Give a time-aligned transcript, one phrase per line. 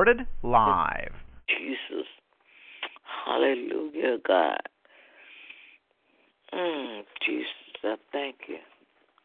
[0.00, 1.12] Recorded live.
[1.46, 2.06] Jesus.
[3.26, 4.62] Hallelujah, God.
[6.54, 7.46] Mm, Jesus,
[7.84, 8.56] I thank you.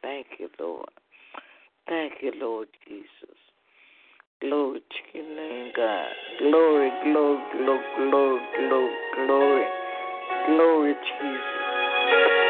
[0.01, 0.89] Thank you, Lord.
[1.87, 3.37] Thank you, Lord Jesus.
[4.41, 6.09] Glory to your name, God.
[6.39, 9.65] Glory, glory, glory, glory, glory, glory.
[10.47, 12.44] Glory, Jesus.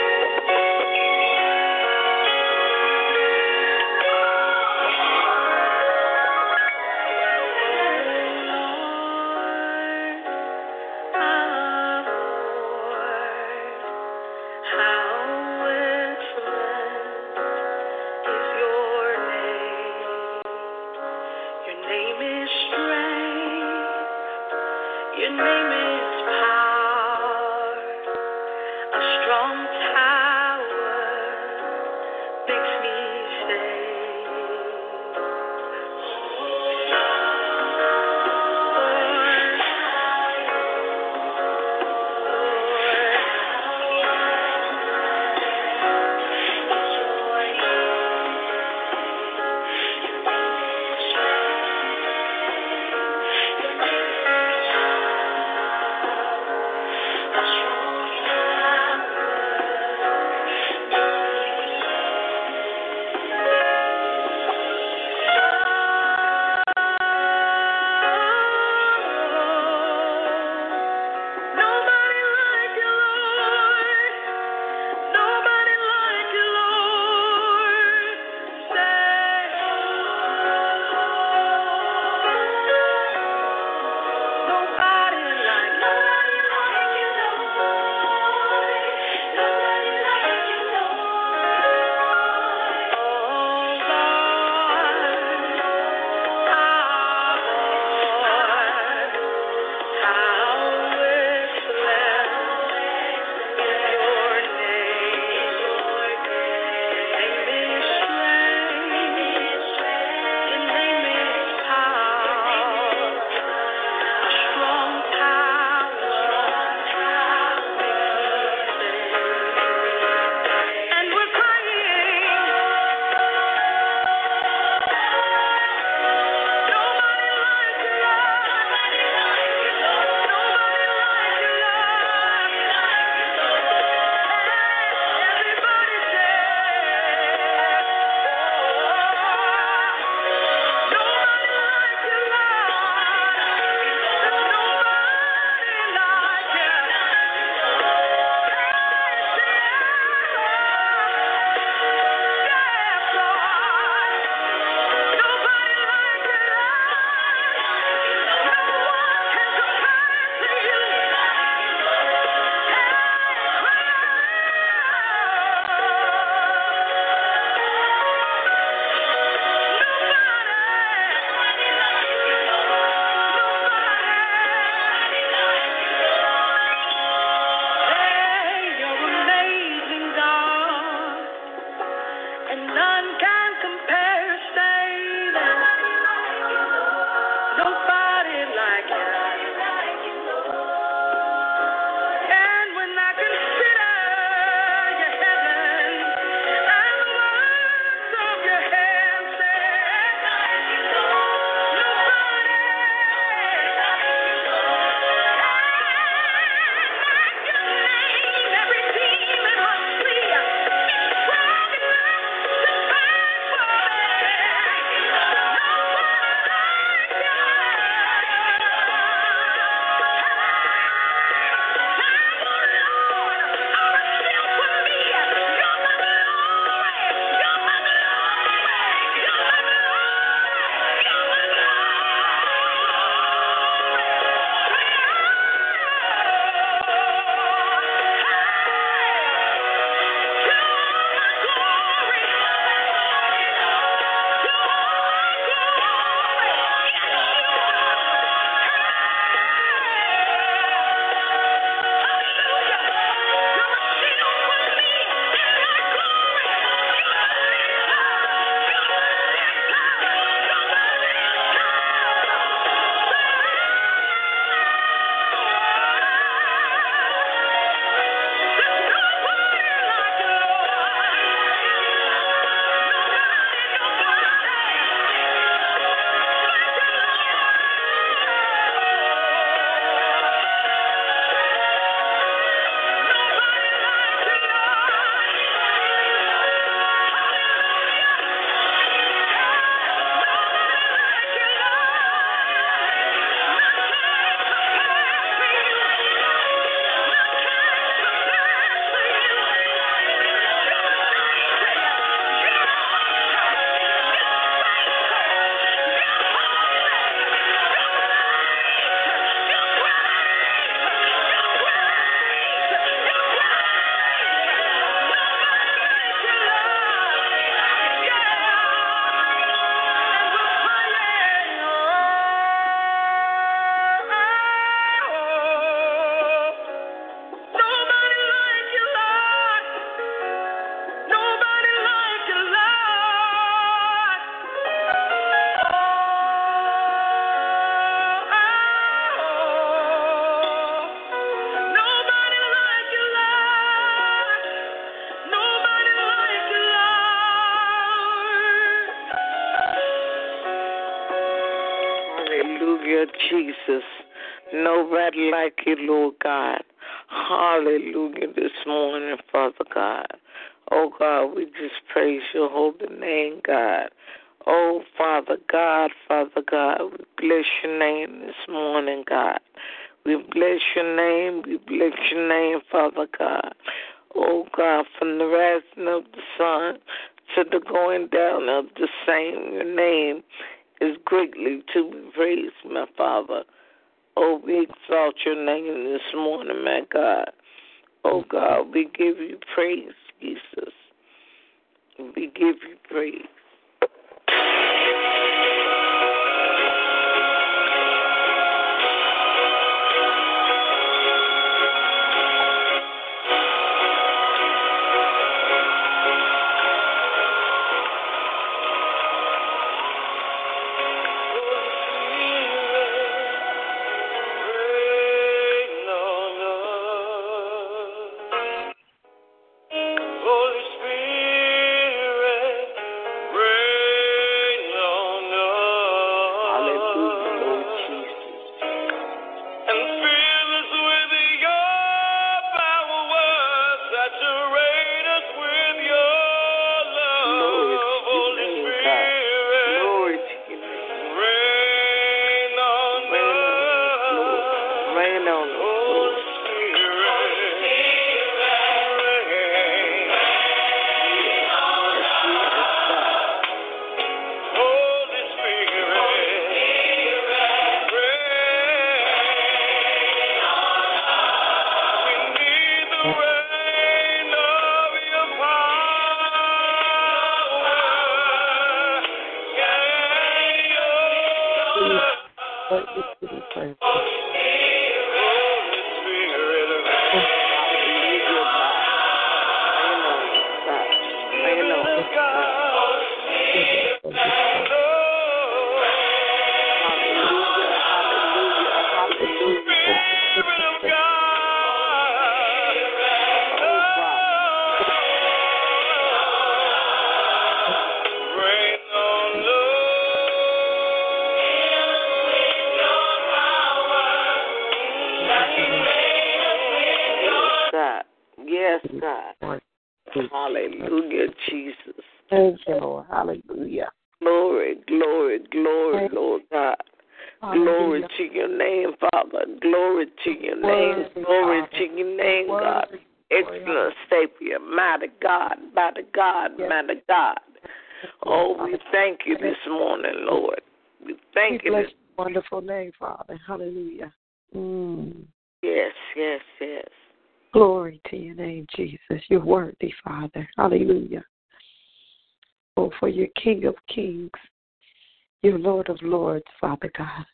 [546.16, 547.26] Lord Father God.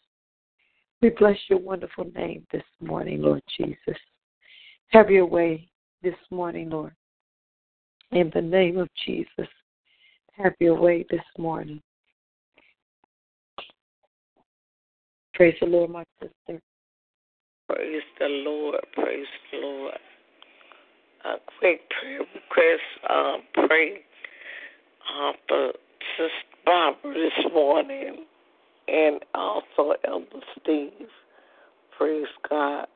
[1.03, 3.99] We bless your wonderful name this morning, Lord Jesus.
[4.87, 5.69] Have your way
[6.01, 6.93] this morning, Lord.
[8.11, 9.47] In the name of Jesus,
[10.33, 11.79] have your way this morning.
[15.35, 16.59] Praise the Lord, my sister.
[17.69, 18.79] Praise the Lord.
[18.93, 19.93] Praise the Lord.
[21.25, 22.81] A quick prayer request.
[23.09, 24.01] Um, pray
[25.19, 25.71] uh, for
[26.17, 26.31] Sister
[26.65, 28.25] Barbara this morning
[28.87, 30.25] and also Elder
[30.61, 31.07] Steve.
[31.97, 32.87] Praise God.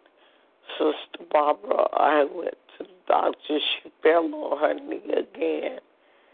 [0.78, 3.38] Sister Barbara, I went to the doctor.
[3.48, 5.80] She fell on her knee again,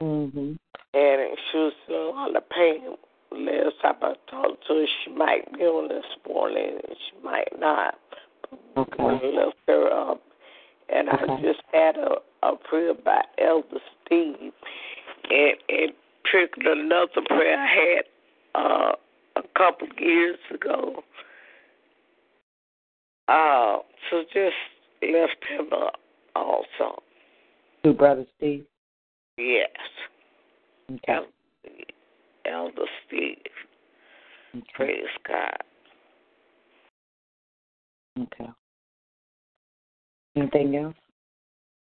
[0.01, 0.53] Mm-hmm.
[0.93, 2.95] and she was in a lot of pain.
[3.31, 7.59] Last time I talked to her, she might be on this morning, and she might
[7.59, 7.99] not.
[8.75, 9.03] Okay.
[9.03, 10.21] We lift her up.
[10.93, 14.51] And I just had a, a prayer by Elder Steve,
[15.29, 18.03] and it triggered another prayer I had
[18.55, 18.91] uh,
[19.43, 21.03] a couple years ago.
[23.27, 23.77] Uh,
[24.09, 24.55] so just
[25.01, 25.95] lift him up
[26.35, 27.01] also.
[27.83, 28.65] To Brother Steve.
[29.37, 29.69] Yes.
[30.91, 31.13] Okay.
[31.13, 33.37] El- Elder Steve.
[34.55, 34.65] Okay.
[34.73, 35.57] Praise God.
[38.19, 38.51] Okay.
[40.35, 40.95] Anything else?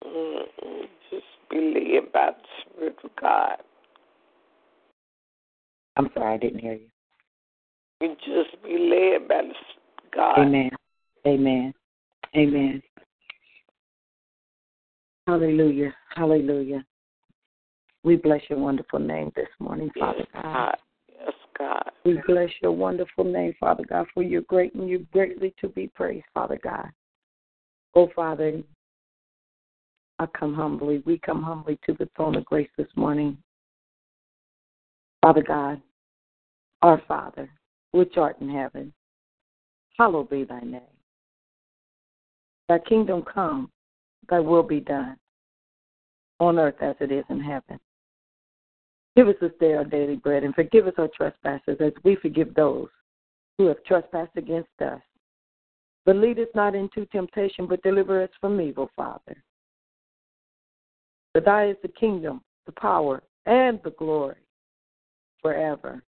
[0.04, 0.82] Mm-mm.
[1.10, 3.56] Just believe by the Spirit of God.
[5.96, 6.88] I'm sorry, I didn't hear you.
[8.00, 9.54] You just be led by the
[10.14, 10.38] God.
[10.38, 10.70] Amen.
[11.26, 11.74] Amen.
[12.34, 12.82] Amen.
[15.26, 15.94] Hallelujah.
[16.16, 16.84] Hallelujah.
[18.02, 20.42] We bless your wonderful name this morning, Yes, Father God.
[20.42, 20.76] God.
[21.08, 21.90] Yes, God.
[22.04, 25.88] We bless your wonderful name, Father God, for you're great and you're greatly to be
[25.88, 26.88] praised, Father God.
[27.94, 28.62] Oh, Father,
[30.18, 31.02] I come humbly.
[31.04, 33.36] We come humbly to the throne of grace this morning.
[35.22, 35.82] Father God,
[36.80, 37.50] our Father,
[37.92, 38.92] which art in heaven,
[39.98, 40.80] hallowed be thy name.
[42.68, 43.70] Thy kingdom come,
[44.28, 45.16] thy will be done,
[46.38, 47.80] on earth as it is in heaven.
[49.16, 52.54] Give us this day our daily bread, and forgive us our trespasses as we forgive
[52.54, 52.88] those
[53.58, 55.00] who have trespassed against us.
[56.06, 59.42] But lead us not into temptation, but deliver us from evil, Father.
[61.32, 64.36] For thy is the kingdom, the power, and the glory
[65.42, 66.02] forever.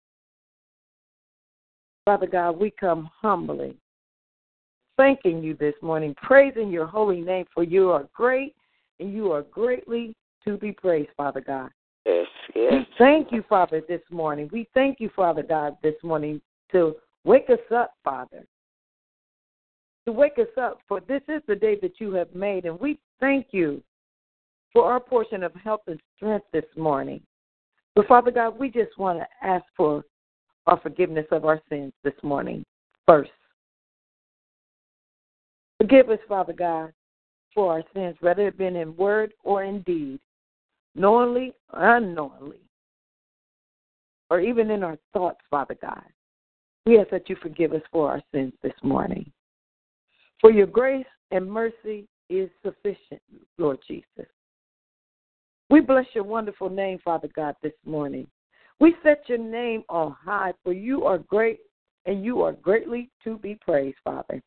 [2.09, 3.77] Father God, we come humbly,
[4.97, 8.55] thanking you this morning, praising your holy name, for you are great
[8.99, 11.69] and you are greatly to be praised, Father God.
[12.07, 12.73] Yes, yes.
[12.73, 14.49] We thank you, Father, this morning.
[14.51, 16.41] We thank you, Father God, this morning
[16.73, 18.43] to wake us up, Father.
[20.07, 22.99] To wake us up, for this is the day that you have made, and we
[23.21, 23.83] thank you
[24.73, 27.21] for our portion of health and strength this morning.
[27.95, 30.05] But Father God, we just want to ask for
[30.69, 32.63] our forgiveness of our sins this morning
[33.07, 33.31] first.
[35.81, 36.93] Forgive us, Father God,
[37.55, 40.21] for our sins, whether it been in word or in deed,
[40.95, 42.61] knowingly or unknowingly,
[44.29, 46.03] or even in our thoughts, Father God.
[46.85, 49.31] We ask that you forgive us for our sins this morning.
[50.41, 53.23] For your grace and mercy is sufficient,
[53.57, 54.27] Lord Jesus.
[55.71, 58.27] We bless your wonderful name, Father God, this morning.
[58.81, 61.61] We set your name on high, for you are great
[62.07, 64.43] and you are greatly to be praised, Father.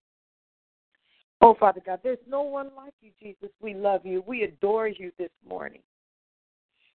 [1.42, 3.50] Oh, Father God, there's no one like you, Jesus.
[3.62, 4.24] We love you.
[4.26, 5.82] We adore you this morning.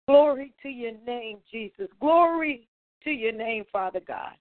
[0.08, 1.88] Glory to your name, Jesus.
[2.00, 2.68] Glory
[3.04, 4.34] to your name, Father God.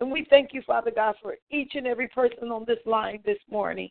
[0.00, 3.38] And we thank you, Father God, for each and every person on this line this
[3.50, 3.90] morning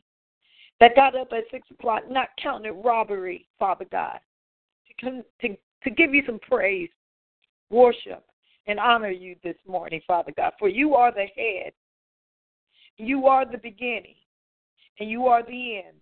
[0.80, 4.20] that got up at 6 o'clock, not counting robbery, Father God,
[4.88, 6.90] to, come, to, to give you some praise,
[7.70, 8.24] worship,
[8.68, 10.54] and honor you this morning, Father God.
[10.60, 11.74] For you are the head,
[12.98, 14.16] you are the beginning,
[15.00, 15.98] and you are the end.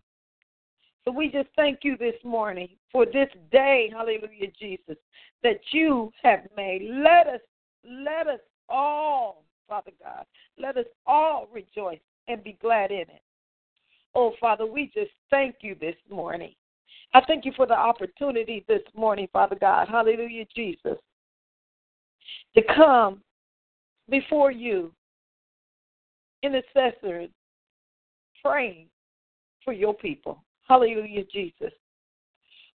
[1.05, 4.95] So we just thank you this morning for this day, hallelujah, Jesus,
[5.43, 6.81] that you have made.
[6.89, 7.41] Let us,
[7.83, 8.39] let us
[8.69, 10.25] all, Father God,
[10.57, 13.21] let us all rejoice and be glad in it.
[14.15, 16.53] Oh, Father, we just thank you this morning.
[17.13, 20.97] I thank you for the opportunity this morning, Father God, hallelujah, Jesus,
[22.55, 23.21] to come
[24.09, 24.91] before you,
[26.43, 27.29] intercessors,
[28.43, 28.87] praying
[29.63, 30.43] for your people.
[30.67, 31.71] Hallelujah, Jesus.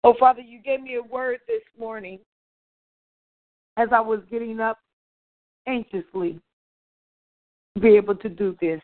[0.03, 2.19] Oh, Father, you gave me a word this morning
[3.77, 4.77] as I was getting up
[5.67, 6.39] anxiously
[7.75, 8.81] to be able to do this.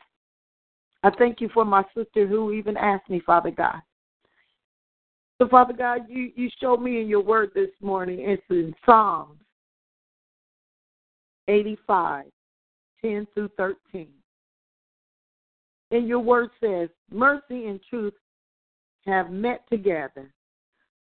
[1.03, 3.81] I thank you for my sister who even asked me, Father God.
[5.39, 8.19] So, Father God, you, you showed me in your word this morning.
[8.19, 9.40] It's in Psalms
[11.47, 12.25] 85,
[13.01, 14.07] 10 through 13.
[15.91, 18.13] And your word says, Mercy and truth
[19.05, 20.31] have met together.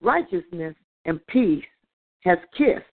[0.00, 1.64] Righteousness and peace
[2.20, 2.84] has kissed.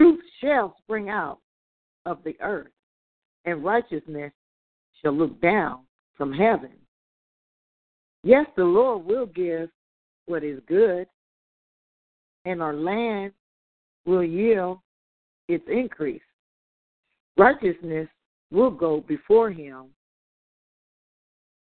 [0.00, 1.38] Truth shall spring out
[2.04, 2.72] of the earth,
[3.44, 4.32] and righteousness
[5.00, 5.80] shall look down
[6.16, 6.72] from heaven.
[8.22, 9.70] Yes, the Lord will give
[10.26, 11.06] what is good,
[12.44, 13.32] and our land
[14.04, 14.78] will yield
[15.48, 16.22] its increase.
[17.36, 18.08] Righteousness
[18.50, 19.86] will go before him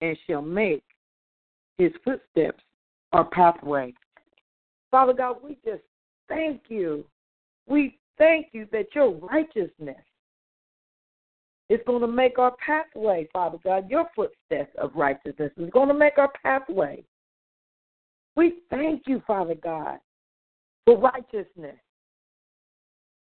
[0.00, 0.83] and shall make
[1.79, 2.62] his footsteps
[3.12, 3.95] our pathway.
[4.91, 5.83] Father God, we just
[6.29, 7.05] thank you.
[7.67, 9.97] We thank you that your righteousness
[11.69, 13.88] is going to make our pathway, Father God.
[13.88, 17.02] Your footsteps of righteousness is going to make our pathway.
[18.37, 19.99] We thank you, Father God,
[20.85, 21.76] for righteousness.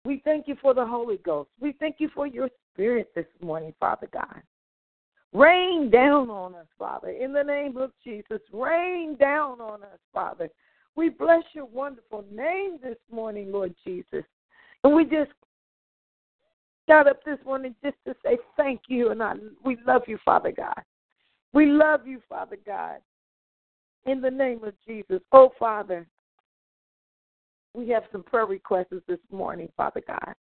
[0.04, 1.50] We thank you for the Holy Ghost.
[1.60, 4.42] We thank you for your spirit this morning, Father God.
[5.34, 8.42] Rain down on us, Father, in the name of Jesus.
[8.52, 10.50] Rain down on us, Father.
[10.96, 14.26] We bless your wonderful name this morning, Lord Jesus.
[14.84, 15.32] And we just
[16.88, 20.52] got up this morning just to say thank you, and I, we love you, Father
[20.52, 20.82] God.
[21.54, 22.98] We love you, Father God.
[24.06, 25.22] In the name of Jesus.
[25.32, 26.08] Oh, Father,
[27.74, 30.34] we have some prayer requests this morning, Father God.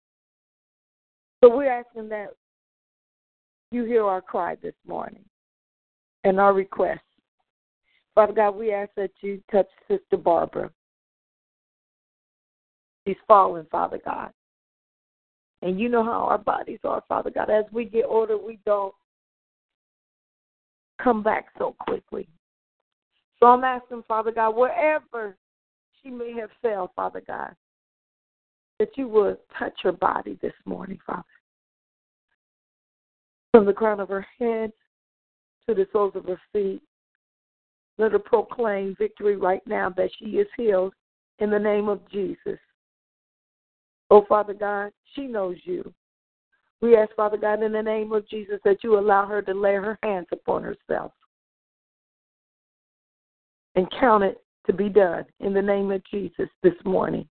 [1.44, 2.30] So we're asking that
[3.72, 5.24] you hear our cry this morning
[6.24, 7.02] and our request.
[8.16, 10.72] Father God, we ask that you touch Sister Barbara.
[13.08, 14.32] She's fallen, Father God.
[15.62, 17.50] And you know how our bodies are, Father God.
[17.50, 18.94] As we get older, we don't
[21.02, 22.28] come back so quickly.
[23.40, 25.38] So I'm asking, Father God, wherever
[26.01, 27.56] she may have failed, Father God,
[28.79, 31.24] that you would touch her body this morning, Father.
[33.52, 34.71] From the crown of her head
[35.67, 36.82] to the soles of her feet.
[37.97, 40.93] Let her proclaim victory right now that she is healed
[41.39, 42.60] in the name of Jesus.
[44.10, 45.93] Oh, Father God, she knows you.
[46.82, 49.74] We ask, Father God, in the name of Jesus, that you allow her to lay
[49.74, 51.12] her hands upon herself
[53.76, 57.28] and count it to be done in the name of Jesus this morning.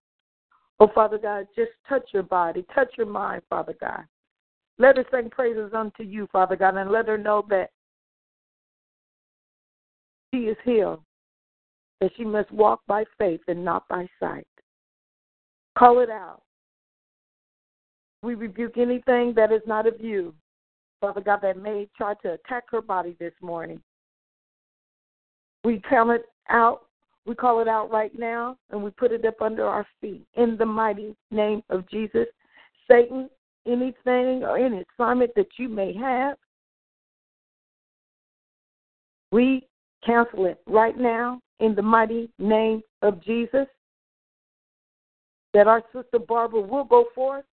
[0.80, 4.04] Oh, Father God, just touch your body, touch your mind, Father God.
[4.78, 7.70] Let her sing praises unto you, Father God, and let her know that
[10.32, 11.02] she is healed,
[12.00, 14.46] that she must walk by faith and not by sight.
[15.76, 16.42] Call it out.
[18.22, 20.34] We rebuke anything that is not of you,
[21.00, 23.80] Father God, that may try to attack her body this morning.
[25.64, 26.87] We count it out.
[27.28, 30.56] We call it out right now, and we put it up under our feet in
[30.56, 32.24] the mighty name of Jesus.
[32.90, 33.28] Satan,
[33.66, 36.38] anything or any assignment that you may have,
[39.30, 39.68] we
[40.02, 43.66] cancel it right now in the mighty name of Jesus.
[45.52, 47.44] That our sister Barbara will go forth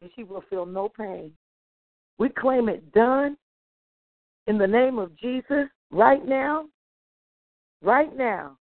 [0.00, 1.32] and she will feel no pain.
[2.18, 3.36] We claim it done
[4.46, 6.66] in the name of Jesus right now.
[7.82, 8.56] Right now.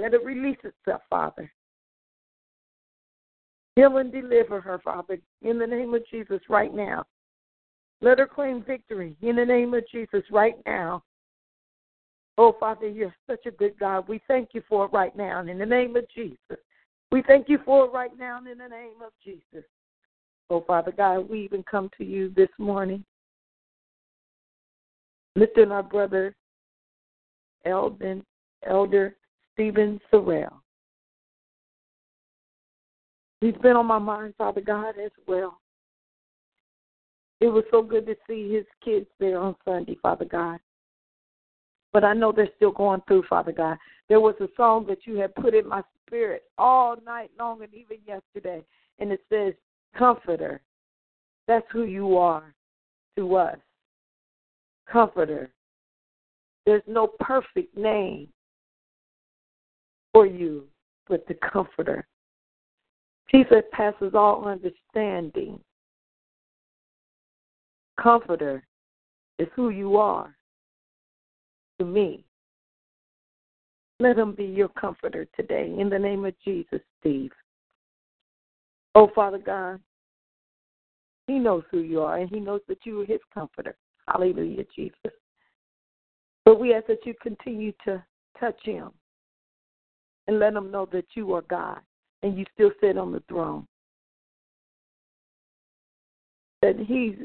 [0.00, 1.52] Let it release itself, Father.
[3.76, 7.04] Heal and deliver her, Father, in the name of Jesus right now.
[8.00, 11.02] Let her claim victory in the name of Jesus right now.
[12.38, 14.08] Oh, Father, you're such a good God.
[14.08, 16.38] We thank you for it right now in the name of Jesus.
[17.12, 19.66] We thank you for it right now in the name of Jesus.
[20.48, 23.04] Oh, Father God, we even come to you this morning,
[25.36, 26.34] lifting our brother,
[27.66, 28.24] Elden,
[28.66, 29.14] Elder
[29.60, 30.54] Stephen Sorrell.
[33.42, 35.60] He's been on my mind, Father God, as well.
[37.42, 40.60] It was so good to see his kids there on Sunday, Father God.
[41.92, 43.76] But I know they're still going through, Father God.
[44.08, 47.74] There was a song that you had put in my spirit all night long and
[47.74, 48.64] even yesterday,
[48.98, 49.52] and it says,
[49.94, 50.62] Comforter.
[51.46, 52.54] That's who you are
[53.16, 53.58] to us.
[54.90, 55.50] Comforter.
[56.64, 58.28] There's no perfect name
[60.12, 60.64] for you
[61.08, 62.06] with the Comforter.
[63.28, 65.60] Peace that passes all understanding.
[68.00, 68.64] Comforter
[69.38, 70.34] is who you are
[71.78, 72.24] to me.
[74.00, 77.30] Let him be your comforter today in the name of Jesus, Steve.
[78.94, 79.78] Oh, Father God,
[81.26, 83.76] he knows who you are and he knows that you are his comforter.
[84.08, 85.12] Hallelujah, Jesus.
[86.44, 88.02] But we ask that you continue to
[88.40, 88.90] touch him
[90.26, 91.78] and let them know that you are God
[92.22, 93.66] and you still sit on the throne.
[96.62, 97.16] That he's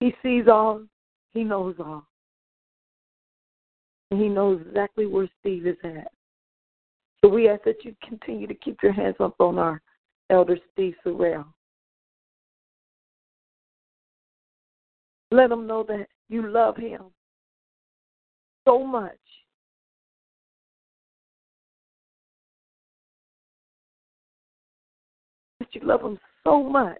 [0.00, 0.82] he sees all,
[1.32, 2.06] he knows all.
[4.10, 6.10] And he knows exactly where Steve is at.
[7.20, 9.82] So we ask that you continue to keep your hands up on our
[10.30, 11.46] elder Steve Sorrell.
[15.30, 17.02] Let him know that you love him
[18.66, 19.17] so much.
[25.72, 26.98] That you love him so much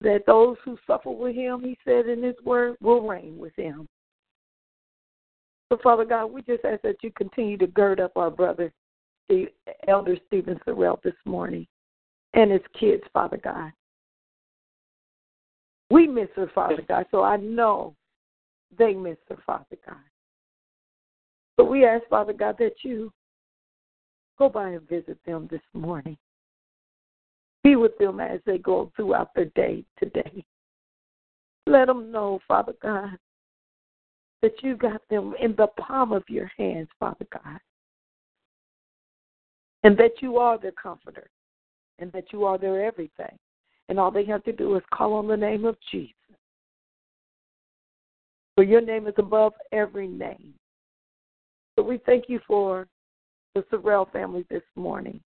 [0.00, 3.88] that those who suffer with him, he said in his word, will reign with him.
[5.72, 8.72] So, Father God, we just ask that you continue to gird up our brother,
[9.28, 9.46] the
[9.88, 11.66] Elder Stephen Sorrell, this morning,
[12.34, 13.72] and his kids, Father God.
[15.90, 17.94] We miss her, Father God, so I know
[18.76, 19.96] they miss her, Father God.
[21.56, 23.12] But we ask, Father God, that you
[24.38, 26.16] go by and visit them this morning.
[27.62, 30.44] Be with them as they go throughout their day today.
[31.66, 33.16] Let them know, Father God,
[34.42, 37.58] that you got them in the palm of your hands, Father God.
[39.82, 41.30] And that you are their comforter.
[41.98, 43.38] And that you are their everything.
[43.88, 46.12] And all they have to do is call on the name of Jesus.
[48.54, 50.54] For your name is above every name.
[51.76, 52.86] So we thank you for
[53.54, 55.20] the Sorrell family this morning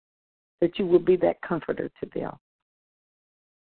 [0.61, 2.31] that you will be that comforter to them.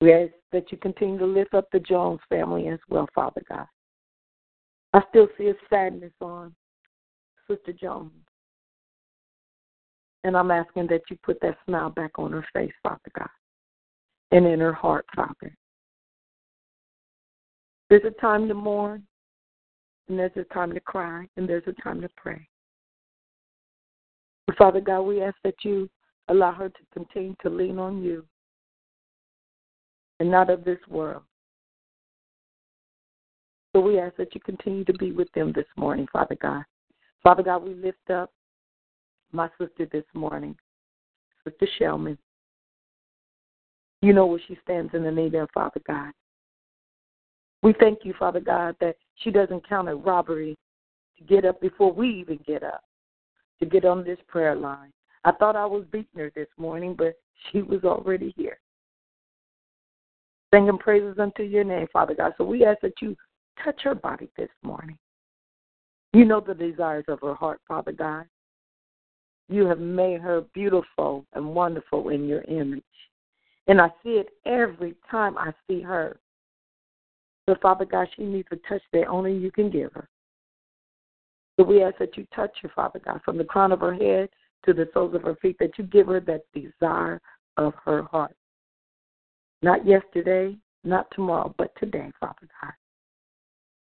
[0.02, 3.66] We ask that you continue to lift up the Jones family as well, Father God.
[4.94, 6.54] I still see a sadness on
[7.50, 8.12] Sister Jones.
[10.24, 13.30] And I'm asking that you put that smile back on her face, Father God,
[14.32, 15.56] and in her heart, Father.
[17.90, 19.04] There's a time to mourn,
[20.08, 22.48] and there's a time to cry, and there's a time to pray.
[24.58, 25.90] Father God, we ask that you
[26.28, 28.26] allow her to continue to lean on you
[30.20, 31.24] and not of this world.
[33.74, 36.64] So we ask that you continue to be with them this morning, Father God.
[37.24, 38.32] Father God, we lift up
[39.32, 40.56] my sister this morning,
[41.44, 42.18] Sister Shelman.
[44.02, 46.12] You know where she stands in the need of, Father God.
[47.64, 50.58] We thank you, Father God, that she doesn't count it robbery
[51.18, 52.84] to get up before we even get up,
[53.62, 54.92] to get on this prayer line.
[55.24, 57.14] I thought I was beating her this morning, but
[57.52, 58.60] she was already here.
[60.54, 62.34] Singing praises unto your name, Father God.
[62.38, 63.16] So we ask that you
[63.64, 64.98] touch her body this morning.
[66.14, 68.26] You know the desires of her heart, Father God.
[69.48, 72.84] You have made her beautiful and wonderful in your image.
[73.68, 76.20] And I see it every time I see her.
[77.48, 80.10] So, Father God, she needs a touch that only you can give her.
[81.62, 84.30] So we ask that you touch her, Father God, from the crown of her head
[84.66, 87.22] to the soles of her feet, that you give her that desire
[87.58, 88.36] of her heart.
[89.62, 92.72] Not yesterday, not tomorrow, but today, Father God.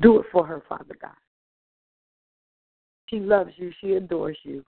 [0.00, 1.12] Do it for her, Father God.
[3.06, 4.64] She loves you, she adores you,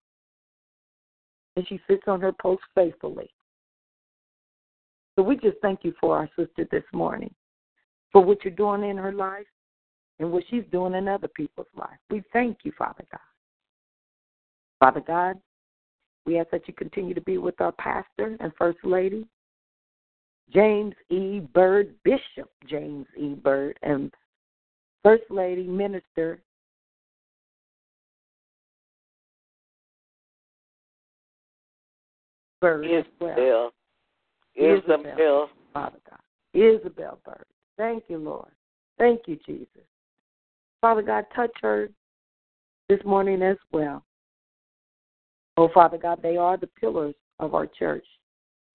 [1.57, 3.29] and she sits on her post faithfully.
[5.17, 7.35] So we just thank you for our sister this morning,
[8.13, 9.47] for what you're doing in her life
[10.19, 11.99] and what she's doing in other people's life.
[12.11, 13.21] We thank you, Father God.
[14.81, 15.41] Father God,
[16.27, 19.27] we ask that you continue to be with our pastor and first lady,
[20.53, 21.41] James E.
[21.41, 23.35] Bird, Bishop James E.
[23.35, 24.13] Bird, and
[25.03, 26.41] First Lady Minister
[32.61, 33.71] Bird as well.
[34.57, 35.09] Isabel.
[35.17, 35.51] Isabel.
[35.75, 36.21] Father God.
[36.55, 37.45] Isabel Bird.
[37.77, 38.53] Thank you, Lord.
[38.97, 39.67] Thank you, Jesus.
[40.85, 41.89] Father God, touch her
[42.91, 44.05] this morning as well.
[45.57, 48.05] Oh, Father God, they are the pillars of our church.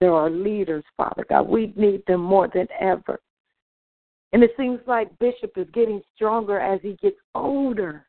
[0.02, 1.48] There are leaders, Father God.
[1.48, 3.20] We need them more than ever.
[4.34, 8.08] And it seems like Bishop is getting stronger as he gets older.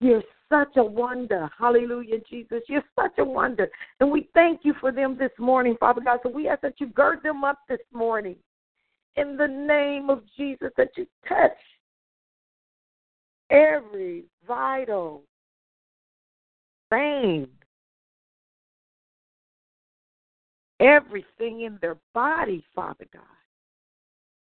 [0.00, 1.48] You're such a wonder.
[1.56, 2.62] Hallelujah, Jesus.
[2.66, 3.68] You're such a wonder.
[4.00, 6.18] And we thank you for them this morning, Father God.
[6.24, 8.34] So we ask that you gird them up this morning.
[9.14, 11.52] In the name of Jesus, that you touch
[13.50, 15.22] every vital
[16.90, 17.48] vein,
[20.80, 23.22] everything in their body, Father God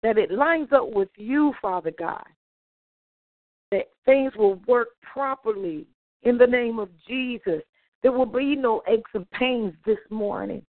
[0.03, 2.23] that it lines up with you, Father God,
[3.71, 5.85] that things will work properly
[6.23, 7.61] in the name of Jesus.
[8.01, 10.65] There will be no aches and pains this morning.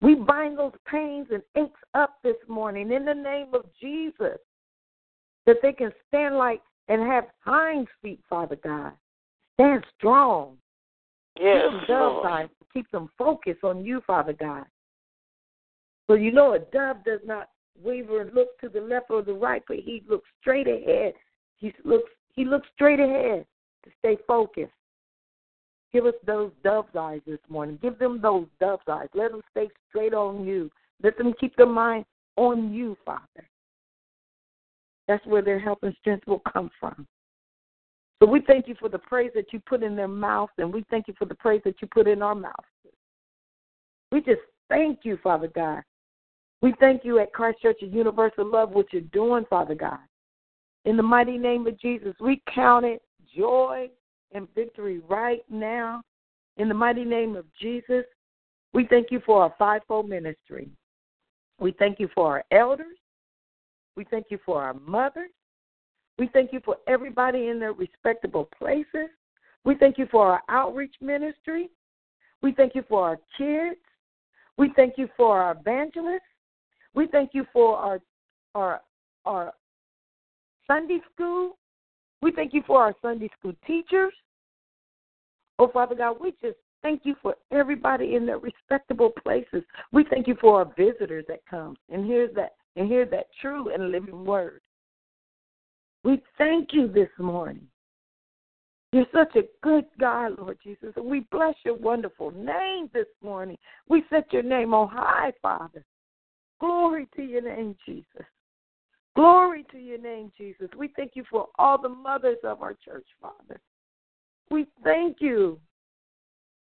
[0.00, 4.38] We bind those pains and aches up this morning in the name of Jesus,
[5.46, 8.92] that they can stand like and have hind feet, Father God.
[9.54, 10.56] Stand strong.
[11.38, 14.64] Yes, keep them dove eyes, keep them focused on you, Father God.
[16.08, 17.48] So you know a dove does not
[17.80, 21.14] waver and look to the left or the right, but he looks straight ahead.
[21.58, 23.46] He looks he looks straight ahead
[23.84, 24.72] to stay focused.
[25.92, 27.78] Give us those dove's eyes this morning.
[27.80, 29.08] Give them those dove's eyes.
[29.14, 30.70] Let them stay straight on you.
[31.02, 32.04] Let them keep their mind
[32.36, 33.48] on you, Father.
[35.10, 37.04] That's where their help and strength will come from.
[38.22, 40.84] So we thank you for the praise that you put in their mouth, and we
[40.88, 42.54] thank you for the praise that you put in our mouths.
[44.12, 45.82] We just thank you, Father God,
[46.62, 49.98] we thank you at Christ Church of Universal Love, what you're doing, Father God.
[50.84, 53.02] In the mighty name of Jesus, we count it
[53.36, 53.88] joy
[54.30, 56.02] and victory right now.
[56.56, 58.04] In the mighty name of Jesus,
[58.72, 60.68] we thank you for our fivefold ministry.
[61.58, 62.96] We thank you for our elders.
[64.00, 65.28] We thank you for our mothers.
[66.18, 69.10] We thank you for everybody in their respectable places.
[69.66, 71.68] We thank you for our outreach ministry.
[72.40, 73.76] We thank you for our kids.
[74.56, 76.22] We thank you for our evangelists.
[76.94, 78.00] We thank you for our
[78.54, 78.80] our
[79.26, 79.52] our
[80.66, 81.58] Sunday school.
[82.22, 84.14] We thank you for our Sunday school teachers.
[85.58, 89.62] Oh Father God, we just thank you for everybody in their respectable places.
[89.92, 93.74] We thank you for our visitors that come and hear that and hear that true
[93.74, 94.62] and living word.
[96.02, 97.66] We thank you this morning.
[98.92, 103.58] You're such a good God, Lord Jesus, and we bless your wonderful name this morning.
[103.86, 105.84] We set your name on high, Father.
[106.58, 108.24] Glory to your name, Jesus.
[109.14, 110.70] Glory to your name, Jesus.
[110.74, 113.60] We thank you for all the mothers of our church, Father.
[114.50, 115.60] We thank you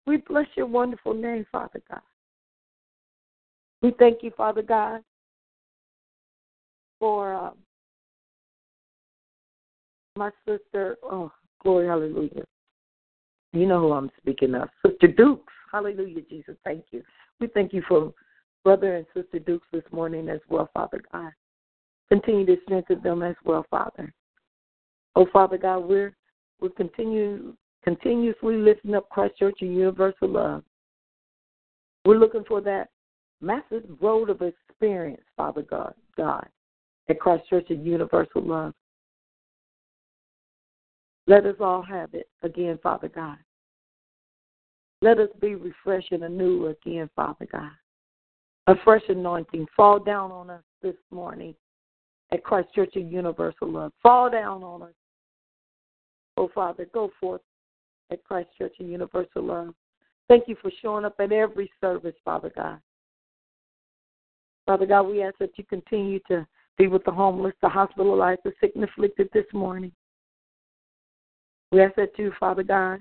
[0.06, 2.02] We bless your wonderful name, Father God.
[3.82, 5.02] We thank you, Father God,
[7.04, 7.52] for um,
[10.16, 10.96] my sister.
[11.02, 11.30] Oh,
[11.62, 12.44] glory, hallelujah.
[13.52, 14.70] You know who I'm speaking of.
[14.86, 15.52] Sister Dukes.
[15.70, 16.56] Hallelujah, Jesus.
[16.64, 17.02] Thank you.
[17.40, 18.14] We thank you for
[18.64, 21.30] brother and sister Dukes this morning as well, Father God.
[22.08, 24.10] Continue to strengthen them as well, Father.
[25.14, 26.16] Oh, Father God, we're
[26.62, 30.62] we're continue continuously lifting up Christ Church and Universal Love.
[32.06, 32.88] We're looking for that
[33.42, 36.46] massive road of experience, Father God, God,
[37.08, 38.74] at Christ Church and Universal Love.
[41.26, 43.38] Let us all have it again, Father God.
[45.00, 47.70] Let us be refreshed and anew again, Father God.
[48.66, 51.54] A fresh anointing fall down on us this morning
[52.32, 53.92] at Christ Church and Universal Love.
[54.02, 54.94] Fall down on us.
[56.36, 57.42] Oh, Father, go forth
[58.10, 59.74] at Christ Church and Universal Love.
[60.28, 62.80] Thank you for showing up at every service, Father God.
[64.66, 68.52] Father God, we ask that you continue to be with the homeless, the hospitalized, the
[68.60, 69.92] sick and afflicted this morning.
[71.70, 73.00] We ask that you, Father God,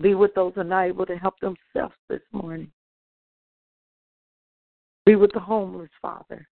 [0.00, 2.70] be with those who are not able to help themselves this morning.
[5.06, 6.46] Be with the homeless, Father.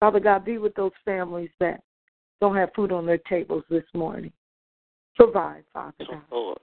[0.00, 1.80] Father God, be with those families that
[2.40, 4.32] don't have food on their tables this morning.
[5.16, 6.22] Provide, Father oh, God.
[6.30, 6.58] Lord.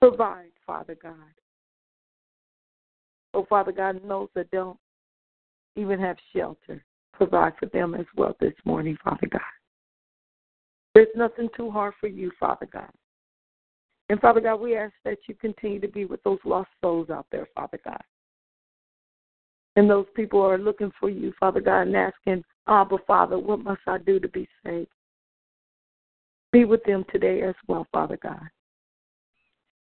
[0.00, 1.14] Provide, Father God.
[3.32, 4.78] Oh, Father God, those that don't
[5.76, 9.40] even have shelter, provide for them as well this morning, Father God.
[10.94, 12.90] There's nothing too hard for you, Father God.
[14.08, 17.26] And Father God, we ask that you continue to be with those lost souls out
[17.32, 18.02] there, Father God.
[19.76, 23.80] And those people are looking for you, Father God, and asking, Abba, Father, what must
[23.86, 24.88] I do to be saved?
[26.52, 28.46] Be with them today as well, Father God.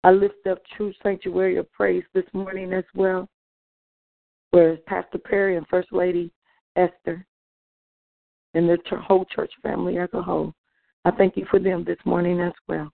[0.03, 3.27] I lift up True Sanctuary of Praise this morning as well,
[4.51, 6.31] where Pastor Perry and First Lady
[6.75, 7.25] Esther
[8.53, 10.53] and the whole church family as a whole.
[11.05, 12.91] I thank you for them this morning as well.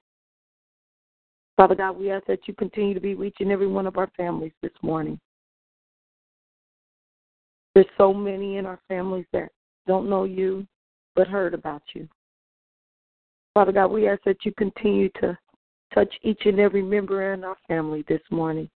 [1.57, 4.53] Father God, we ask that you continue to be reaching every one of our families
[4.61, 5.19] this morning.
[7.73, 9.49] There's so many in our families that
[9.87, 10.67] don't know you
[11.15, 12.07] but heard about you.
[13.55, 15.37] Father God, we ask that you continue to
[15.93, 18.69] touch each and every member in our family this morning.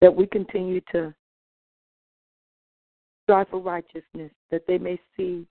[0.00, 1.14] That we continue to
[3.24, 5.46] strive for righteousness, that they may see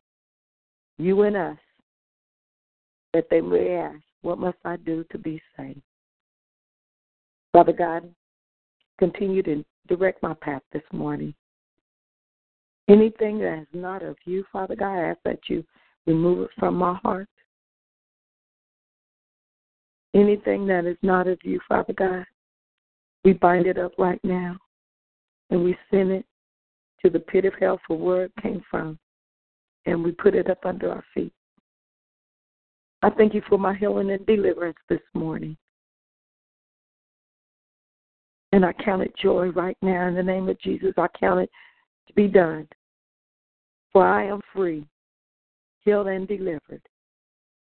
[0.97, 1.57] you and us,
[3.13, 5.81] that they may ask, What must I do to be saved?
[7.53, 8.09] Father God,
[8.99, 11.33] continue to direct my path this morning.
[12.89, 15.63] Anything that is not of you, Father God, I ask that you
[16.05, 17.29] remove it from my heart.
[20.15, 22.25] Anything that is not of you, Father God,
[23.23, 24.58] we bind it up right now
[25.49, 26.25] and we send it
[27.03, 28.97] to the pit of hell for where it came from
[29.86, 31.34] and we put it up under our feet.
[33.01, 35.58] I thank you for my healing and deliverance this morning.
[38.51, 40.93] And I count it joy right now in the name of Jesus.
[40.97, 41.49] I count it
[42.08, 42.67] to be done.
[43.93, 44.86] For I am free,
[45.82, 46.82] healed, and delivered.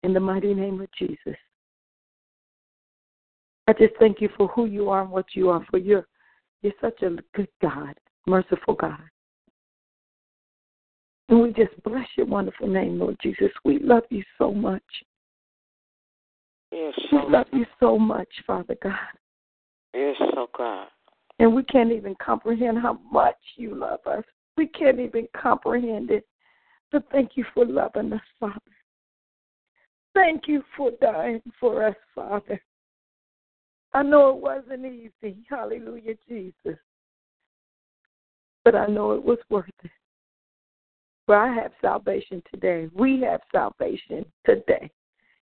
[0.04, 1.38] In the mighty name of Jesus.
[3.68, 6.06] I just thank you for who you are and what you are, for you're,
[6.62, 7.96] you're such a good God,
[8.28, 9.00] merciful God.
[11.30, 13.50] And we just bless your wonderful name, Lord Jesus.
[13.64, 14.84] We love you so much.
[16.72, 18.98] Yes, We love you so much, Father God.
[19.94, 20.88] yes, so God.
[21.40, 24.24] And we can't even comprehend how much you love us.
[24.58, 26.26] We can't even comprehend it.
[26.92, 28.60] But thank you for loving us, Father.
[30.14, 32.62] Thank you for dying for us, Father.
[33.94, 35.38] I know it wasn't easy.
[35.50, 36.80] Hallelujah, Jesus.
[38.64, 39.92] But I know it was worth it.
[41.26, 42.90] For I have salvation today.
[42.94, 44.90] We have salvation today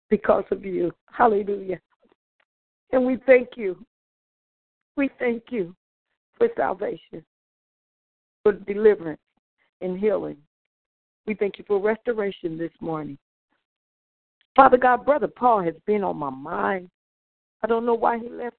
[0.09, 0.93] because of you.
[1.13, 1.81] Hallelujah.
[2.93, 3.85] And we thank you.
[4.97, 5.77] We thank you
[6.37, 7.25] for salvation,
[8.43, 9.21] for deliverance
[9.81, 10.39] and healing.
[11.27, 13.19] We thank you for restoration this morning.
[14.57, 16.89] Father God, Brother Paul has been on my mind.
[17.63, 18.57] I don't know why he left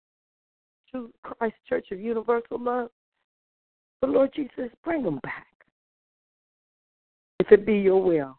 [0.91, 2.89] to Christ Church of Universal Love.
[4.01, 5.47] But Lord Jesus, bring him back.
[7.39, 8.37] If it be your will.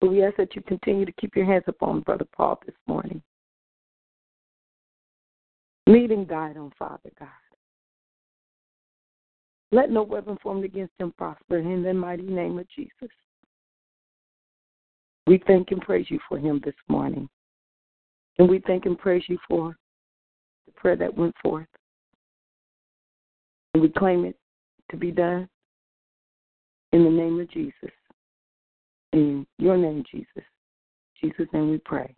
[0.00, 3.22] But we ask that you continue to keep your hands upon Brother Paul this morning.
[5.86, 7.28] Lead and guide him, Father God.
[9.72, 13.10] Let no weapon formed against him prosper in the mighty name of Jesus.
[15.26, 17.28] We thank and praise you for him this morning.
[18.38, 19.76] And we thank and praise you for
[20.66, 21.66] the prayer that went forth.
[23.74, 24.36] And we claim it
[24.90, 25.48] to be done
[26.92, 27.90] in the name of Jesus.
[29.12, 30.28] In your name, Jesus.
[31.22, 32.14] In Jesus' name we pray.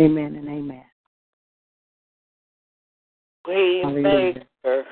[0.00, 0.84] Amen and amen.
[3.46, 4.84] Waymaker,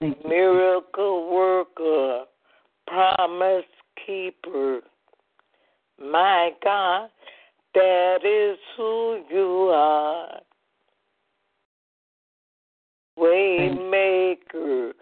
[0.00, 2.24] miracle worker,
[2.86, 3.64] promise
[4.06, 4.80] keeper.
[6.00, 7.08] My God,
[7.74, 10.40] that is who you are.
[13.18, 14.92] Waymaker,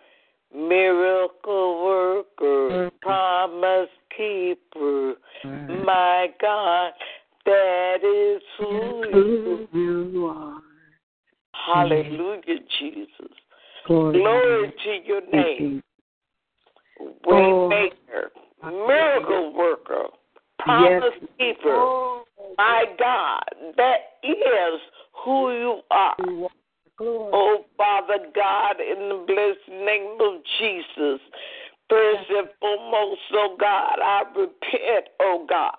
[0.55, 2.97] miracle worker, mm-hmm.
[3.03, 5.15] promise keeper.
[5.45, 5.85] Mm-hmm.
[5.85, 6.93] My God,
[7.45, 10.61] that is who you are.
[11.53, 13.09] Hallelujah, Jesus.
[13.87, 14.19] Glory.
[14.19, 15.83] Glory to your name.
[17.27, 18.31] Waymaker,
[18.63, 20.05] oh, miracle worker,
[20.59, 21.69] promise keeper.
[21.69, 22.26] Oh.
[22.59, 24.81] My God, that is
[25.25, 26.17] who you are.
[26.99, 31.21] Oh, Father God, in the blessed name of Jesus,
[31.91, 35.75] first and foremost, oh God, I repent, oh God.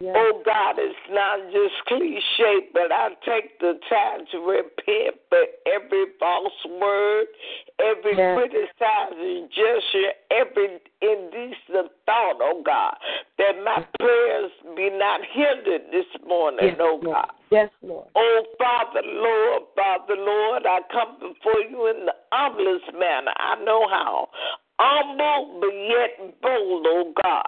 [0.00, 0.16] Yes.
[0.18, 6.06] Oh God, it's not just cliche, but I take the time to repent for every
[6.18, 7.26] false word,
[7.78, 8.36] every Yes.
[8.36, 12.96] criticizing gesture, every indecent thought, oh God,
[13.38, 16.98] that my prayers be not hindered this morning, Yes, oh.
[16.98, 17.30] God.
[17.50, 18.08] Yes, Lord.
[18.16, 23.32] Oh, Father, Lord, Father, Lord, I come before you in the humblest manner.
[23.36, 24.28] I know how.
[24.80, 27.46] Humble, but yet bold, oh God.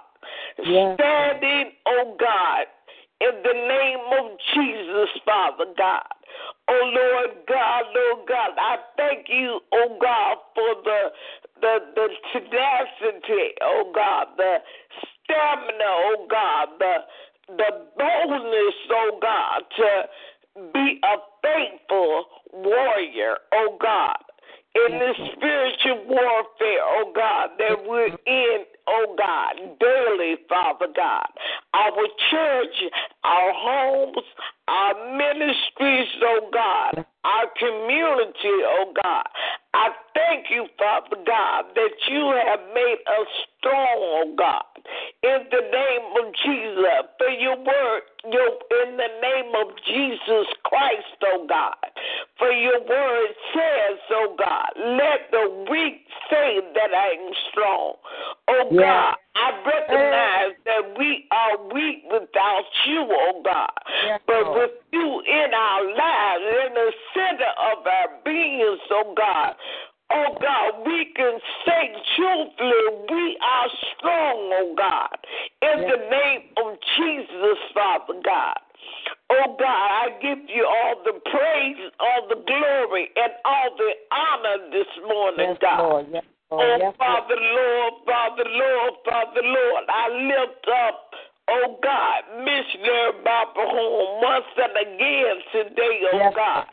[0.59, 2.65] Standing, oh God,
[3.21, 6.03] in the name of Jesus, Father God.
[6.69, 11.01] Oh Lord God, Lord God, I thank you, oh God, for the
[11.61, 14.57] the the tenacity, oh God, the
[15.23, 16.95] stamina, oh God, the
[17.57, 24.17] the boldness, oh God, to be a faithful warrior, oh God,
[24.75, 31.27] in the spiritual warfare, oh God, that we're in, oh God, daily, Father God.
[31.73, 32.91] Our church,
[33.23, 34.25] our homes,
[34.67, 39.27] our ministries, oh God, our community, oh God.
[39.73, 43.27] I thank you, Father God, that you have made us
[43.59, 44.63] strong, oh God.
[45.23, 48.01] In the name of Jesus, for your word,
[48.31, 51.75] your in the name of Jesus Christ, oh God.
[52.39, 57.93] For your word says, oh God, let the weak say that I am strong.
[58.47, 58.81] Oh Yeah.
[58.81, 63.69] God, I recognize that we are weak without you, oh God.
[64.05, 64.57] Yes, but Lord.
[64.57, 69.53] with you in our lives, in the center of our beings, oh God.
[70.09, 75.17] Oh God, we can say truthfully, we are strong, oh God,
[75.61, 75.91] in Yes.
[75.91, 78.57] the name of Jesus, Father God.
[79.29, 84.69] Oh God, I give you all the praise, all the glory, and all the honor
[84.71, 85.79] this morning, Yes, God.
[85.79, 86.05] Lord.
[86.13, 86.23] Yes,
[96.27, 96.35] oh.
[96.35, 96.65] God.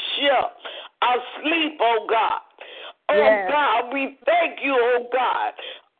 [0.00, 0.50] dementia,
[1.02, 2.40] asleep, oh God.
[3.10, 3.50] Oh yes.
[3.50, 5.52] God, we thank you, oh God.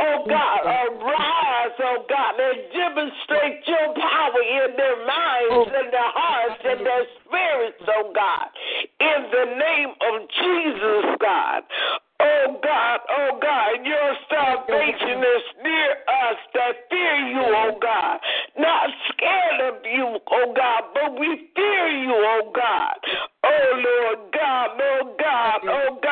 [0.03, 5.65] Oh God, arise, oh God, and demonstrate your power in their minds oh.
[5.69, 8.49] and their hearts and their spirits, oh God.
[9.01, 11.63] In the name of Jesus, God.
[12.23, 18.21] Oh God, oh God, your salvation is near us that fear you, oh God.
[18.59, 22.97] Not scared of you, oh God, but we fear you, oh God.
[23.63, 26.10] Oh, Lord God, Lord God, oh God.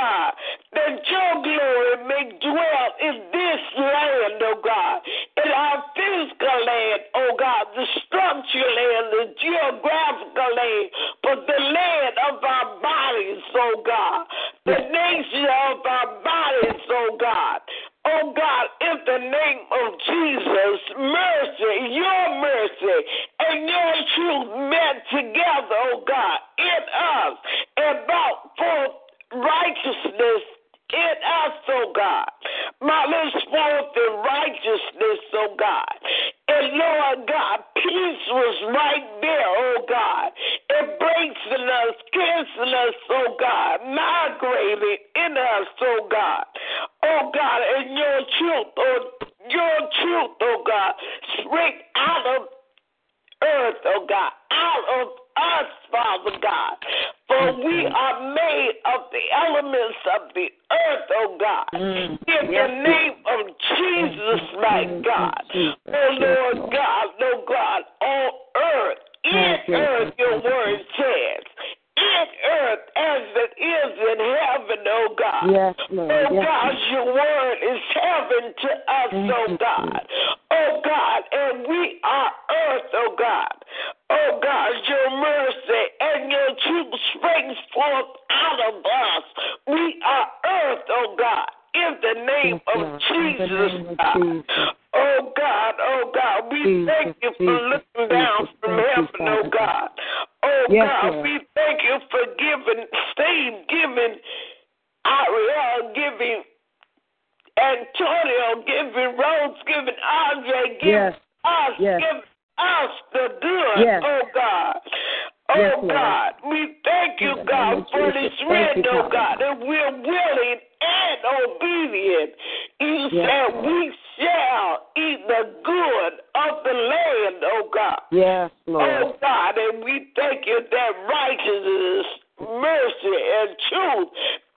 [127.69, 128.01] Oh God.
[128.11, 128.91] Yes, Lord.
[129.03, 132.07] Oh God, and we thank you that righteousness,
[132.41, 134.09] mercy, and truth,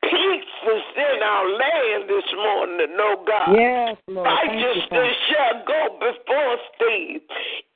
[0.04, 3.56] peace is in our land this morning, oh God.
[3.56, 4.28] Yes, Lord.
[4.46, 7.22] Thank you, Righteousness shall go before Steve,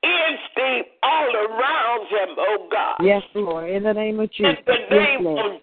[0.04, 2.96] in Steve, all around him, oh God.
[3.02, 3.70] Yes, Lord.
[3.70, 4.64] In the name of In Jesus.
[4.66, 5.46] the name Lord.
[5.46, 5.62] of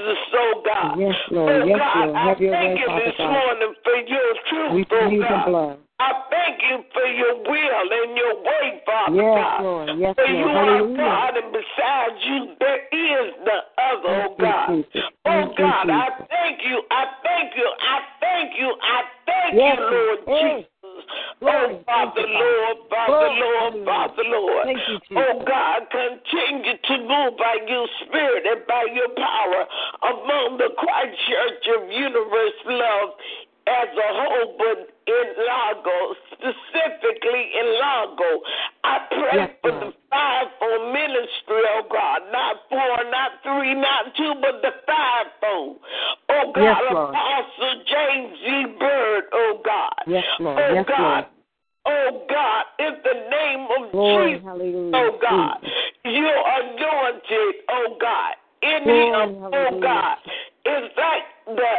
[0.00, 0.98] Jesus, oh God.
[0.98, 1.62] Yes, Lord.
[1.62, 2.16] Oh Yes, God, Lord.
[2.16, 3.32] I Have your thank way, you Father this God.
[3.32, 5.46] morning for your truth, We oh God.
[5.46, 5.78] blood.
[6.00, 9.62] I thank you for your will and your way, Father Yes, God.
[9.62, 9.88] Lord.
[9.98, 10.56] Yes, For you Lord.
[10.56, 10.96] are Hallelujah.
[10.96, 14.68] God, and besides you, there is the other, oh Thank you, God.
[14.72, 15.10] Jesus.
[15.26, 16.26] Oh you, God, I Jesus.
[16.30, 20.40] thank you, I thank you, I thank you, I thank Yes, you, Lord Lord.
[20.40, 20.64] Yes.
[20.64, 20.79] Jesus.
[21.10, 21.74] Oh, Glory.
[21.74, 22.26] Oh, Father.
[22.26, 23.12] Lord, Father.
[23.12, 23.84] Lord.
[23.84, 24.64] Father, Lord.
[24.64, 25.16] Thank you, oh, Jesus.
[25.16, 29.64] Oh God, continue to move by your spirit and by your power
[30.04, 33.10] among the Christ Church of Universal Love
[33.70, 38.30] as a whole, but in Lago, specifically in Lago.
[38.84, 39.82] I pray Yes, for Lord.
[39.82, 45.78] the fivefold ministry, oh God, not four, not three, not two, but the fivefold.
[46.30, 47.10] Oh God, Yes, Lord.
[47.14, 48.66] Apostle James G.
[48.78, 49.94] Bird, oh God.
[50.06, 50.58] Yes, Lord.
[50.58, 50.98] Oh Yes, God.
[50.98, 51.24] Lord.
[51.86, 54.34] Oh God, in the name of Glory.
[54.34, 54.92] Jesus, Hallelujah.
[54.94, 55.56] oh God,
[56.04, 58.34] you're anointed, oh God.
[58.62, 59.80] In Glory, the, oh.
[59.80, 60.16] God,
[60.66, 61.72] it's like the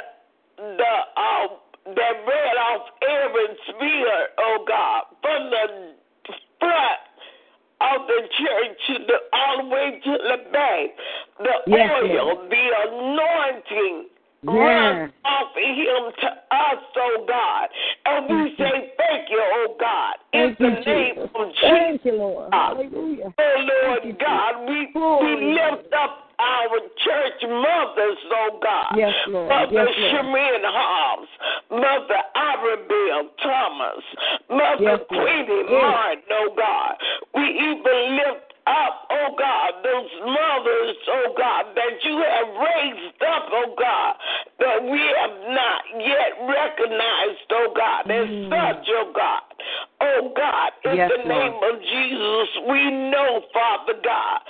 [0.57, 7.01] the um that ran off Aaron's beard, oh God, from the front
[7.81, 10.89] of the church to the, all the way to the back.
[11.39, 12.51] The Yes, oil, Lord.
[12.51, 14.05] the anointing
[14.43, 15.11] Yes.
[15.23, 17.69] off him to us, oh God.
[18.05, 20.15] And we say thank you, oh God.
[20.33, 21.29] Thank in the name Jesus.
[21.35, 21.61] of Jesus.
[21.61, 22.49] Thank you, Lord.
[22.51, 23.33] Hallelujah.
[23.37, 28.97] Oh Lord Thank God, we Glory, we lift up our church mothers, oh God.
[28.97, 29.49] Yes, Lord.
[29.49, 30.09] Mother Yes.
[30.09, 31.29] Shemin Hobbs,
[31.69, 34.03] Mother Arabelle Thomas,
[34.49, 35.81] Mother Yes, Queenie Yes.
[35.85, 36.95] Martin, oh God.
[37.35, 43.45] We even lift up, oh God, those mothers, oh God, that you have raised up,
[43.51, 44.15] oh God,
[44.59, 48.49] that we have not yet recognized, oh God, as Mm.
[48.49, 49.41] such, oh God.
[50.01, 51.75] Oh God, in Yes, the name Lord.
[51.75, 54.41] of Jesus, we know, Father God,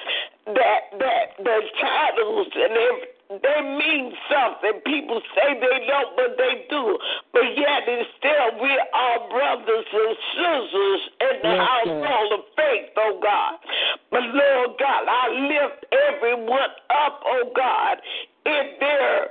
[0.56, 3.08] that that the titles and every
[3.40, 4.82] they mean something.
[4.86, 6.98] People say they don't, but they do.
[7.32, 12.90] But yet and still we are brothers and sisters in the Yes, household of faith,
[12.98, 13.54] oh God.
[14.12, 17.98] But Lord God, I lift everyone up, oh God,
[18.46, 19.28] in their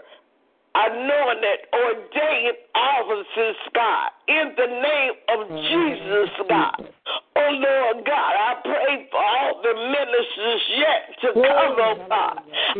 [0.88, 6.88] anointed, ordained offices, God, in the name of Jesus, God.
[7.36, 12.38] Oh Lord God, I pray for all the ministers yet to come, oh God.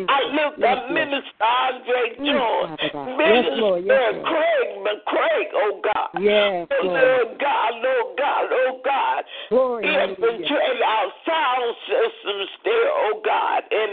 [0.08, 3.08] I lift up Minister Andre Mm, Jones, Father God.
[3.08, 3.84] Yes, Minister Lord.
[3.86, 4.26] Yes, Lord.
[4.26, 6.08] Craig McCraig, oh God.
[6.20, 7.38] Yes, Oh Lord.
[7.40, 9.22] God, Lord God, oh God.
[9.50, 13.62] Infiltrate our sound systems there, oh God.
[13.70, 13.92] And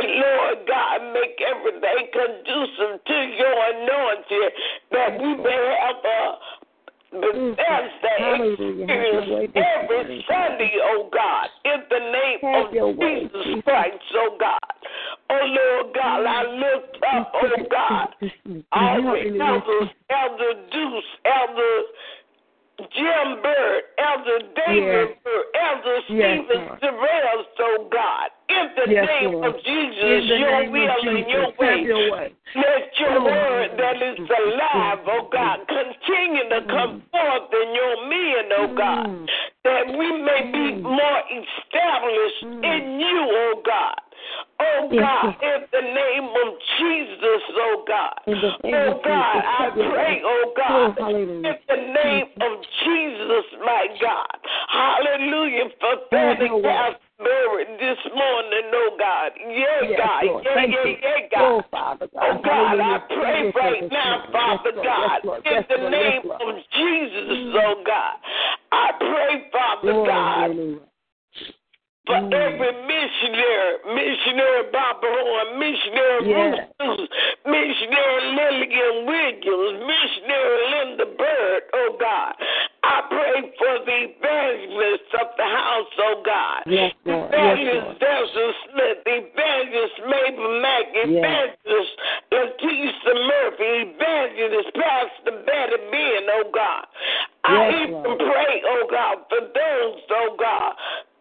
[0.00, 4.50] and Lord God, make everything conducive to your anointing
[4.92, 6.20] that we may have a
[7.10, 8.86] Bethesda hallelujah.
[8.86, 10.24] Have your way experience every.
[10.28, 13.64] Sunday, oh God, in the name of Jesus.
[13.64, 14.58] Christ, oh God.
[15.28, 18.08] Oh Lord God, I lift up, oh God,
[18.72, 21.82] all the elders, Elder Deuce, Elder
[22.94, 25.18] Jim Bird, Elder David Yes.
[25.24, 26.78] Bird, Elder Yes, Stephen.
[26.80, 29.54] Terrell, so God, in the Yes, name Lord.
[29.54, 31.82] of Jesus, your will and your way.
[31.82, 32.32] your way.
[32.54, 38.44] Let your word that is alive, oh God, continue to come forth in your men,
[38.58, 39.28] oh God, Mm.
[39.64, 42.64] that we may be more established Mm.
[42.64, 44.00] in you, oh God.
[44.60, 46.48] Oh God, in the name of
[46.78, 48.20] Jesus, oh God.
[48.26, 52.52] In the name Oh God, I pray, oh Oh, God, in the name of
[52.84, 54.36] Jesus, my God.
[54.68, 56.36] Hallelujah for way.
[56.36, 59.32] Pentecost buried this morning, oh God.
[59.48, 60.24] Yeah, Yes, God.
[60.24, 60.44] Lord.
[60.44, 60.96] Yeah, Thank yeah, you.
[61.02, 61.64] yeah, Oh, God.
[61.70, 62.22] Father God.
[62.22, 64.24] Oh God, I pray right now.
[64.32, 64.86] Father Lord.
[64.86, 65.42] God, Yes, Lord.
[65.46, 65.92] in Yes, the Lord.
[65.92, 66.56] name Yes, Lord.
[66.56, 67.54] of Jesus, mm.
[67.64, 68.14] oh God.
[68.72, 70.80] I pray, Father God, hallelujah.
[72.06, 72.32] For Mm.
[72.34, 76.66] every missionary, missionary Barbara Horn, missionary Yes.
[76.80, 77.10] Ruth
[77.46, 82.34] missionary Lillian Williams, missionary Linda Bird, oh God.
[82.82, 86.62] I pray for the evangelists of the house, oh God.
[86.66, 87.30] Yes, Lord.
[87.30, 87.98] Yes, Evangelist Lord.
[88.00, 91.06] Delson Smith, Evangelist Mabel Mack, Yes.
[91.06, 91.92] Evangelist
[92.32, 96.86] Leticia Murphy, Evangelist Pastor Betty Ben, oh God.
[97.44, 98.18] I Yes, even Lord.
[98.18, 100.74] pray, oh God, for those, oh God,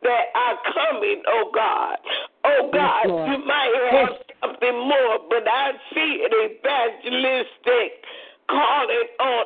[0.04, 1.97] that are coming, oh God.
[2.45, 3.30] Oh God, Lord.
[3.30, 4.10] you might have
[4.41, 8.04] something more, but I see an evangelistic
[8.50, 9.45] calling on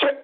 [0.00, 0.22] Ter-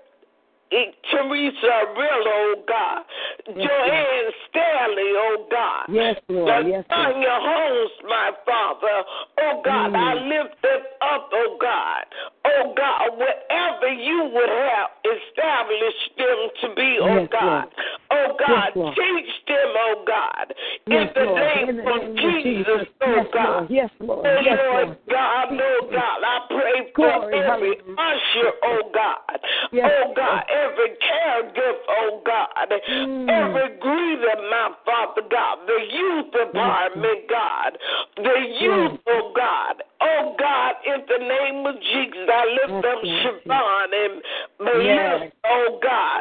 [1.10, 3.02] Teresa Rillo, oh God.
[3.48, 5.84] Yes, Joanne Stanley, oh God.
[5.88, 6.66] Yes, Lord.
[6.66, 7.12] Yes, Lord.
[7.12, 9.04] Tanya Holmes, my Father.
[9.40, 9.96] Oh God, Mm.
[9.96, 12.04] I lift them up, oh God.
[12.44, 17.68] Oh God, whatever you would have established them to be, oh Yes, God.
[18.12, 20.54] Oh God, Yes, teach them, oh God.
[20.86, 21.40] Yes, in the Lord.
[21.40, 23.66] name In of of Jesus, oh Yes, God.
[23.70, 24.26] Yes, Lord.
[24.26, 24.98] Oh Yes, Lord Lord.
[25.08, 27.96] God, oh God, I pray for Glory, every hallelujah.
[27.98, 29.40] usher, oh God.
[29.72, 32.68] Yes, oh God, every caregiver, oh God.
[32.68, 33.28] Mm.
[33.30, 35.58] Every greeter, my Father God.
[35.66, 37.78] The youth department, God.
[38.16, 39.82] The youth, oh God.
[40.00, 43.02] Oh God, in the name of Jesus, I lift Yes, up.
[43.02, 44.22] Siobhan and
[44.58, 45.32] Melissa, Yes.
[45.46, 46.11] oh God.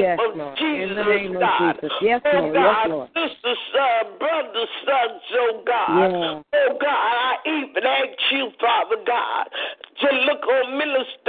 [0.00, 0.56] Name Yes, of Lord.
[0.56, 1.74] Jesus, In the name of God.
[1.76, 1.92] Jesus.
[2.00, 2.54] Yes, oh Lord.
[2.54, 3.08] God, Yes, Lord.
[3.12, 5.98] sister, uh, son, brother, sons, oh God.
[6.00, 6.42] Yeah.
[6.56, 9.44] Oh God, I even ask you, Father God,
[10.00, 11.19] to look on Minister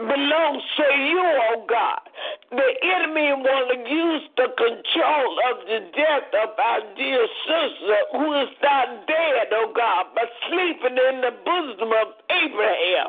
[0.00, 2.00] belongs to you, oh God.
[2.50, 8.26] The enemy want to use the control of the death of our dear sister who
[8.40, 13.08] is not dead, oh God, but sleeping in the bosom of Abraham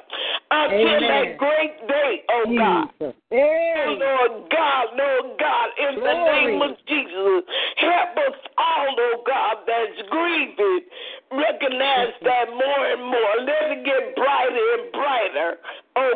[0.51, 1.09] until Amen.
[1.09, 3.15] that great day, oh God.
[3.31, 3.85] Hey.
[3.87, 7.47] Lord God, Lord God, in the name of Jesus,
[7.79, 10.85] help us all, oh God, that's grieving.
[11.31, 13.33] Recognize that more and more.
[13.47, 15.00] Let it get brighter and brighter.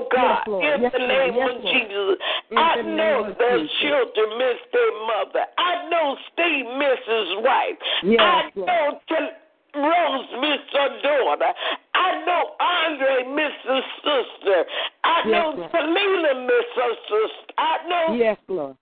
[0.05, 2.17] Oh God, Yes, in Yes, the name Yes, of Jesus.
[2.51, 3.71] In I the know the Jesus.
[3.81, 5.45] children miss their mother.
[5.57, 7.77] I know Steve miss his wife.
[8.19, 9.35] I know T-
[9.75, 11.51] Rose miss her daughter.
[11.95, 14.65] I know Andre miss his sister.
[15.03, 15.69] I know.
[15.71, 17.53] Selena miss her sister.
[17.57, 18.77] I know Yes, Lord.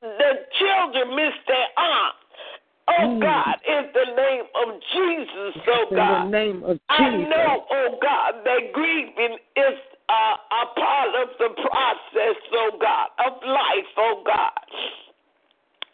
[0.00, 2.14] the children miss their aunt.
[2.88, 3.20] Oh Mm.
[3.20, 6.24] God, in the name of Jesus, oh In God.
[6.24, 9.78] the name of I know, oh God, that grieving is
[10.08, 14.52] uh, a part of the process, oh God, of life, oh God.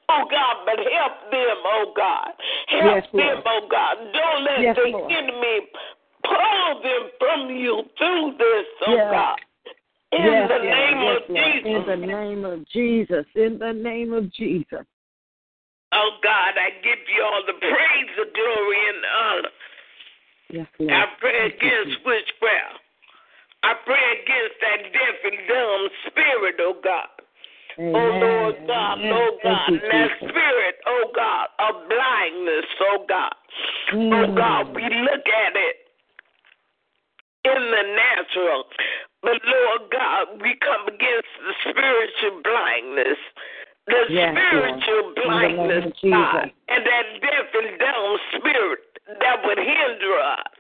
[0.09, 2.31] Oh God, but help them, oh God.
[2.69, 3.97] Help Yes, them, oh God.
[4.13, 5.11] Don't let Yes, the Lord.
[5.11, 5.67] enemy
[6.23, 9.11] pull them from you through this, oh Yes.
[9.11, 9.39] God.
[10.13, 11.23] In the name of.
[11.27, 11.65] Jesus.
[11.65, 13.27] In the name of Jesus.
[13.35, 14.87] In the name of Jesus.
[15.95, 19.55] Oh God, I give you all the praise, the glory, and the honor.
[20.51, 20.93] Yes, Lord.
[20.93, 22.83] I pray against witchcraft.
[23.63, 27.09] I pray against that deaf and dumb spirit, oh God.
[27.79, 27.95] Amen.
[27.95, 29.13] Oh Lord God, Amen.
[29.15, 33.35] oh God, you, that spirit, oh God, of blindness, oh God.
[33.93, 34.37] Oh Mm.
[34.37, 35.77] God, we look at it
[37.45, 38.65] in the natural.
[39.23, 43.19] But Lord God, we come against the spiritual blindness.
[43.87, 45.93] The Yes, spiritual In the name of blindness.
[46.03, 48.81] God, and that deaf and dumb spirit
[49.21, 50.53] that would hinder us.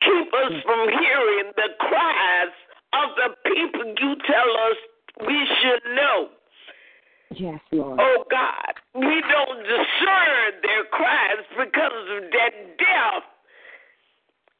[0.00, 0.62] Keep us Mm.
[0.62, 2.52] from hearing the cries
[2.94, 4.76] of the people you tell us
[5.26, 6.30] we should know.
[7.30, 8.00] Yes, Lord.
[8.00, 13.24] Oh God, we don't discern their cries because of that deaf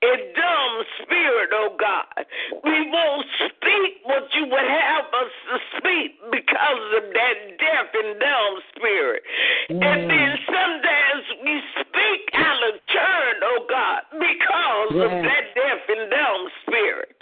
[0.06, 2.26] and dumb spirit, oh God.
[2.64, 8.20] We won't speak what you would have us to speak because of that deaf and
[8.20, 9.22] dumb spirit.
[9.70, 10.08] And Mm.
[10.08, 16.50] then sometimes we speak out of turn, oh God, because of that deaf and dumb
[16.62, 17.12] spirit.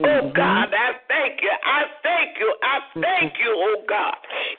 [0.00, 0.32] Oh Mhm.
[0.34, 1.52] God, I thank you.
[1.64, 2.54] I thank you.
[2.62, 4.16] I thank you, oh God.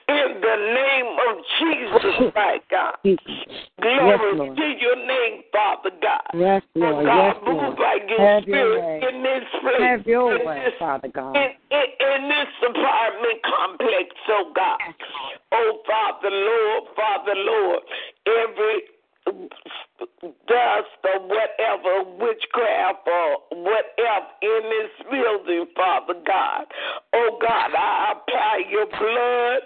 [0.10, 2.96] In the name of Jesus, my God.
[3.04, 4.56] Glory Lord.
[4.58, 6.22] to your name, Father God.
[6.34, 7.06] Yes, Lord.
[7.06, 7.76] God, Yes, move Lord.
[7.76, 9.10] by your Have your spirit way.
[9.10, 9.82] in this place.
[9.82, 11.36] Have your in way, this, Father God.
[11.36, 14.80] in, in, in this apartment complex, oh God.
[15.52, 17.84] Oh Father, Lord, Father, Lord,
[18.26, 18.82] every
[20.48, 26.66] dust or whatever, witchcraft or whatever in this building, Father God.
[27.14, 29.62] Oh God, I apply your blood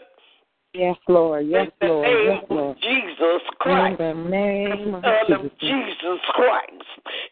[0.74, 1.48] Yes, Lord.
[1.48, 2.08] Yes, in the Lord.
[2.08, 2.78] name Yes, Lord.
[2.78, 4.00] of Jesus Christ.
[4.00, 5.52] In the name of Jesus.
[5.60, 6.88] Jesus Christ,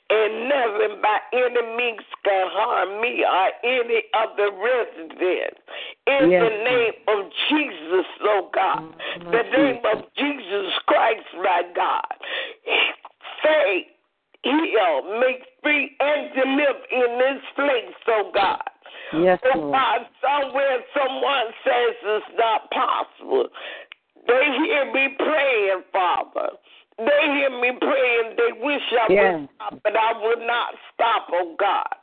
[0.10, 5.62] and nothing by any means can harm me or any of the residents.
[6.08, 8.84] In Yes, the name of Jesus, oh God,
[9.32, 12.04] the name of Jesus Christ, my God,
[13.42, 13.88] say,
[14.44, 18.60] heal, make free, and deliver in this place, oh God.
[19.14, 19.74] Yes, Oh Lord.
[19.74, 23.48] God, somewhere someone says it's not possible.
[24.28, 26.50] They hear me praying, Father.
[27.00, 28.36] They hear me praying.
[28.36, 31.96] They wish I would stop, but I would not stop, oh God.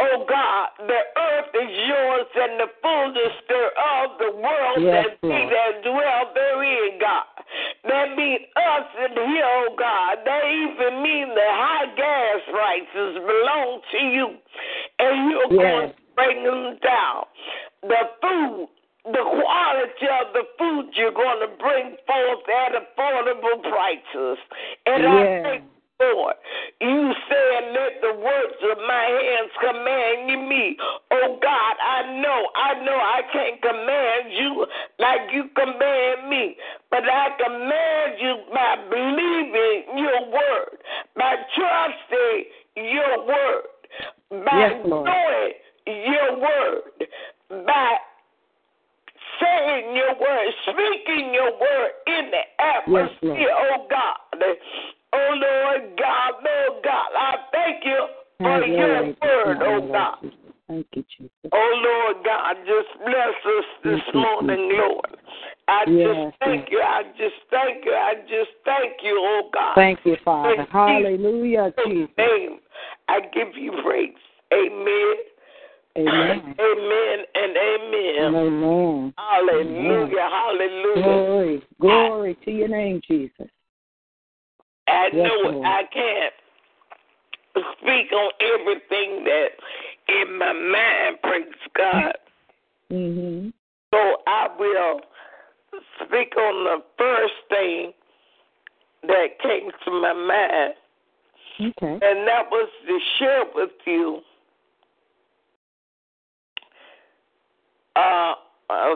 [0.00, 5.42] Oh God, the earth is yours and the fullness thereof, the world Yes, that Lord.
[5.42, 7.30] he that dwell therein, God.
[7.84, 10.18] That mean us in here, oh God.
[10.26, 14.26] That even mean the high gas prices belong to you.
[14.98, 15.62] And you're Yes.
[15.62, 17.24] going bring them down.
[17.82, 18.68] The food,
[19.04, 24.38] the quality of the food you're going to bring forth at affordable prices.
[24.86, 25.42] And I Yes.
[25.42, 26.36] thank you, Lord,
[26.80, 30.76] you said, let the words of my hands command you me.
[31.10, 34.66] Oh God, I know, I know I can't command you
[34.98, 36.56] like you command me,
[36.90, 40.78] but I command you by believing your word,
[41.16, 42.44] by trusting
[42.76, 45.52] your word, by Yes, knowing
[45.86, 47.96] your word, by
[49.40, 54.16] saying your word, speaking your word in the atmosphere, oh God.
[55.14, 58.06] Oh Lord God, Lord God, I thank you
[58.38, 60.16] for Have your word, morning, oh God.
[60.22, 60.38] Jesus.
[60.68, 61.50] Thank you, Jesus.
[61.52, 64.78] Oh Lord God, just bless us this Thank morning, Jesus.
[64.78, 65.16] Lord.
[65.68, 66.80] I Yes, just thank you.
[66.80, 67.92] I just thank you.
[67.92, 69.74] I just thank you, oh God.
[69.74, 70.62] Thank you, Father.
[70.62, 72.10] In Hallelujah, Jesus.
[72.16, 72.58] name,
[73.08, 74.14] I give you praise.
[74.52, 75.14] Amen.
[75.96, 76.54] Amen.
[76.58, 78.34] Amen and amen.
[78.34, 79.14] Amen.
[79.18, 80.28] Hallelujah.
[80.30, 81.02] Hallelujah.
[81.02, 83.48] Glory, glory to your name, Jesus.
[84.88, 85.66] I Yes, know Lord.
[85.66, 86.32] I can't
[87.78, 89.48] speak on everything that
[90.08, 91.44] in my mind, praise
[91.76, 92.14] God.
[92.90, 93.50] hmm
[93.92, 95.00] So I will
[96.04, 97.92] speak on the first thing
[99.02, 100.74] that came to my mind,
[101.60, 101.92] Okay.
[102.06, 104.22] and that was to share with you
[107.96, 108.34] uh,
[108.70, 108.94] uh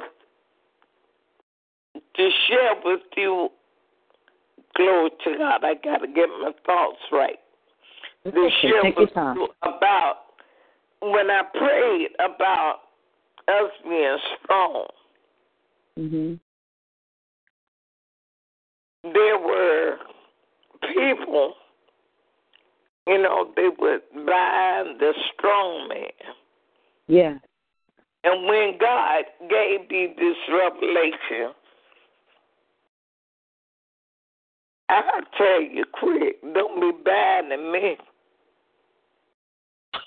[2.17, 3.49] to share with you
[4.77, 5.65] glory to God.
[5.65, 7.39] I gotta get my thoughts right.
[8.25, 8.51] To okay.
[8.63, 10.17] share with you about
[11.01, 12.81] when I prayed about
[13.49, 14.87] us being strong.
[15.97, 16.35] hmm
[19.15, 19.97] there were
[20.95, 21.55] people,
[23.07, 26.35] you know, they would bind the strong man.
[27.07, 27.39] Yes.
[28.27, 31.55] And when God gave me this revelation,
[34.89, 37.97] I'll tell you quick, don't be bad to me.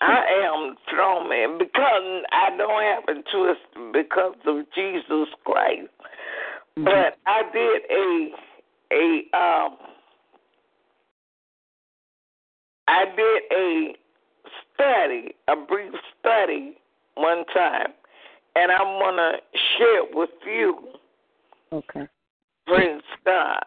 [0.02, 5.90] I am strong man because I don't have a twist because of Jesus Christ.
[6.78, 6.86] Mhm.
[6.86, 8.36] But I did a
[8.92, 9.78] a um
[12.90, 13.96] I did a
[14.74, 16.78] study, a brief study
[17.16, 17.94] one time,
[18.56, 20.78] and I want to share it with you.
[21.72, 22.08] Okay.
[22.66, 23.64] Praise God.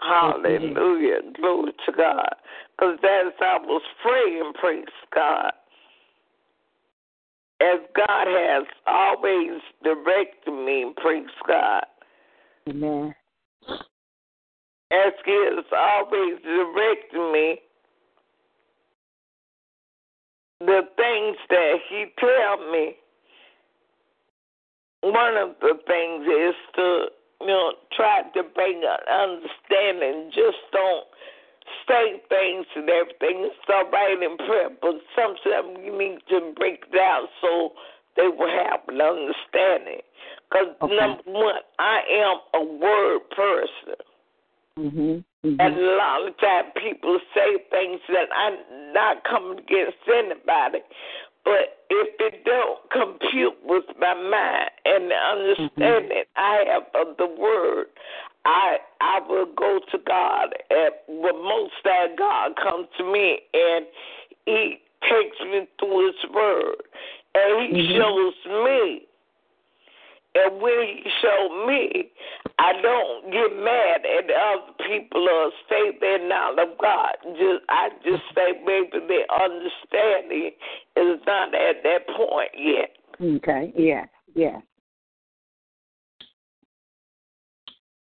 [0.00, 1.20] Hallelujah.
[1.36, 2.34] Glory to God.
[2.78, 5.52] Because as I was praying, praise God,
[7.60, 11.84] as God has always directed me, praise God,
[12.68, 13.14] Amen.
[14.90, 17.58] as He has always directed me,
[20.60, 22.96] the things that He tell me,
[25.02, 27.06] one of the things is to,
[27.40, 30.30] you know, try to bring an understanding.
[30.34, 31.06] Just don't
[31.88, 33.48] say things and everything.
[33.48, 37.72] It's all right in prayer, but sometimes you need to break it down so
[38.16, 40.02] they will have an understanding.
[40.50, 40.96] Because, Okay.
[40.96, 43.96] number one, I am a word person.
[44.76, 45.24] Mhm.
[45.42, 45.78] And Mhm.
[45.78, 50.82] a lot of times people say things that I'm not coming against anybody,
[51.44, 57.26] but if it don't compute with my mind and the understanding I have of the
[57.26, 57.86] word,
[58.44, 60.54] I I will go to God.
[60.70, 63.86] And well, most that God comes to me and
[64.46, 66.82] He takes me through His word,
[67.34, 67.96] and He Mhm.
[67.96, 69.06] shows me
[70.34, 72.10] and when he showed me,
[72.58, 77.16] I don't get mad at other people or say they're not of God.
[77.32, 80.52] Just I just say maybe their understanding
[80.96, 82.90] is not at that point yet.
[83.20, 83.72] Okay.
[83.76, 84.04] Yeah.
[84.34, 84.60] Yeah.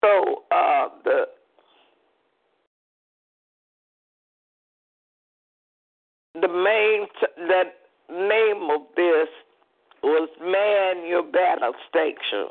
[0.02, 1.24] So uh the
[6.40, 7.64] the main t- the
[8.10, 9.28] name of this
[10.04, 12.48] was man your battle station.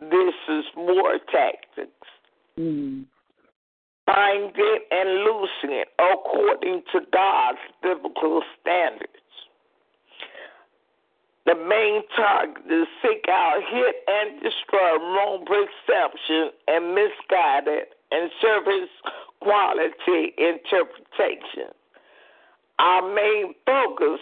[0.00, 2.08] This is war tactics.
[2.58, 3.04] Mm.
[4.06, 9.10] bind it and loosen it according to God's biblical standards.
[11.46, 18.88] The main target is seek out, hit, and destroy wrong perception and misguided and service
[19.40, 21.74] quality interpretation.
[22.78, 24.20] Our main focus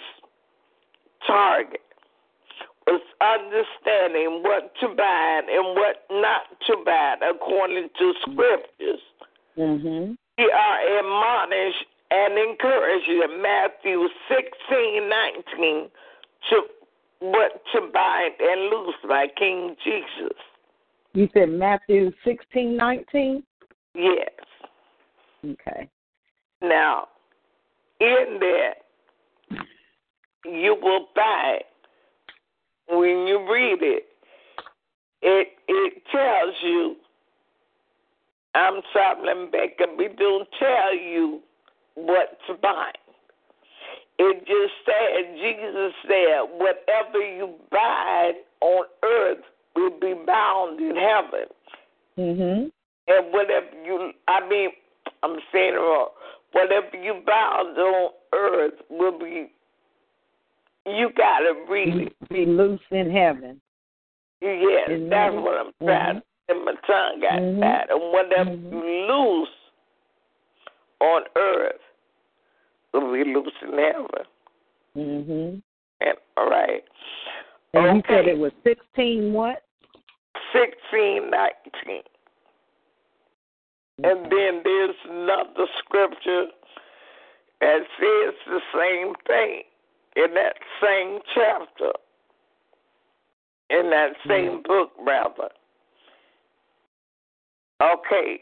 [1.26, 1.80] target
[2.86, 9.00] was understanding what to bind and what not to bind according to scriptures.
[9.56, 10.16] Mhm.
[10.38, 15.90] We are admonished and encouraged in Matthew sixteen nineteen
[16.50, 16.68] to
[17.20, 20.36] what to bind and loose by King Jesus.
[21.14, 23.44] You said Matthew sixteen nineteen.
[23.94, 24.30] Yes.
[25.44, 25.88] Okay.
[26.62, 27.08] Now,
[28.00, 28.74] in there,
[30.44, 31.62] you will find
[32.92, 34.06] when you read it,
[35.22, 36.96] it it tells you.
[38.54, 41.40] I'm sorry, Becca, we don't tell you
[41.94, 42.98] what to bind.
[44.18, 49.38] It just said Jesus said, whatever you bind on earth
[49.74, 51.48] will be bound in heaven.
[52.18, 52.72] Mhm.
[53.08, 54.70] And whatever you, I mean,
[55.22, 56.10] I'm saying it wrong.
[56.52, 59.50] Whatever you bound on earth will be,
[60.86, 62.12] you got to it.
[62.28, 63.60] Be loose in heaven.
[64.40, 67.60] Yes, Isn't that's what I'm trying to and my tongue got Mhm.
[67.60, 67.90] that.
[67.90, 68.72] And whatever Mhm.
[68.72, 69.48] you loose
[71.00, 71.80] on earth
[72.92, 74.26] will be loose in heaven.
[74.96, 75.62] Mhm.
[76.00, 76.84] And, all right.
[77.74, 79.62] And you said it was sixteen what?
[80.52, 82.02] 16, 19.
[84.04, 86.50] And then there's another scripture
[87.60, 89.64] that says the same thing
[90.16, 91.92] in that same chapter,
[93.70, 94.30] in that mm-hmm.
[94.30, 95.48] same book, rather.
[97.82, 98.40] Okay.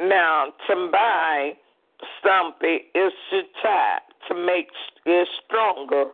[0.00, 1.52] Now, to buy
[2.22, 4.68] something is to tie, to make
[5.06, 6.06] it stronger,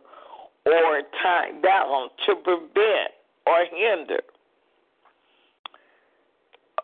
[0.65, 3.11] or tie down, to prevent
[3.47, 4.21] or hinder.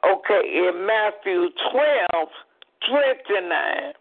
[0.06, 2.30] Okay, in Matthew 12,
[2.90, 3.94] 29,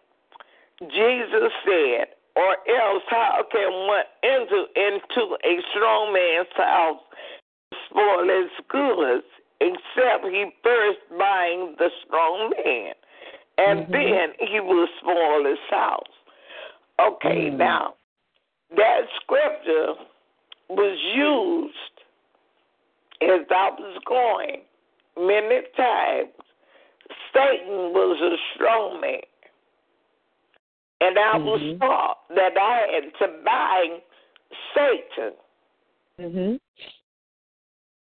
[0.90, 2.06] Jesus said,
[2.36, 7.00] or else how can one enter into a strong man's house
[7.70, 9.26] and spoil his goods,
[9.60, 12.94] except he first bind the strong man,
[13.58, 13.92] and Mhm.
[13.92, 16.08] then he will spoil his house.
[16.98, 17.56] Okay, Mm.
[17.56, 17.94] now,
[18.70, 19.94] that scripture
[20.68, 22.00] was used
[23.20, 24.62] as I was going
[25.16, 26.32] many times.
[27.32, 29.22] Satan was a strong man.
[31.00, 31.80] And I was Mhm.
[31.80, 34.02] taught that I am to bind
[34.74, 35.34] Satan.
[36.20, 36.60] Mhm.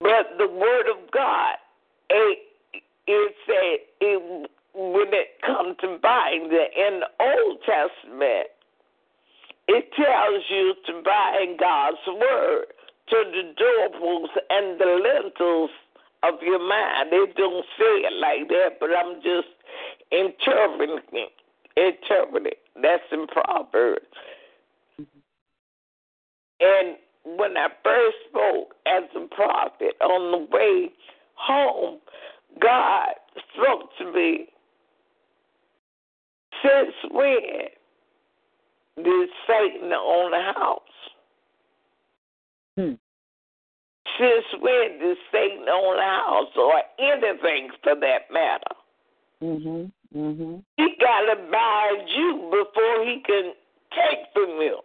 [0.01, 1.57] But the word of God,
[2.11, 2.39] it,
[3.07, 8.49] it said it, when it comes to bind in the Old Testament,
[9.69, 12.67] it tells you to bind God's word
[13.09, 15.71] to the doorposts and the lintels
[16.23, 17.13] of your mind.
[17.13, 19.49] It don't say it like that, but I'm just
[20.11, 21.33] interpreting it.
[21.77, 22.59] Interpreting.
[22.83, 24.07] That's in Proverbs.
[26.61, 30.91] And when I first spoke as a prophet on the way
[31.35, 31.99] home,
[32.61, 33.09] God
[33.55, 34.47] spoke to me.
[36.63, 37.69] Since when
[39.03, 40.81] did Satan own the house?
[42.77, 42.95] Hmm.
[44.19, 48.75] Since when did Satan own the house or anything for that matter?
[49.43, 49.91] Mhm.
[50.15, 50.63] Mhm.
[50.77, 53.55] He got to bind you before he can
[53.91, 54.79] take from you.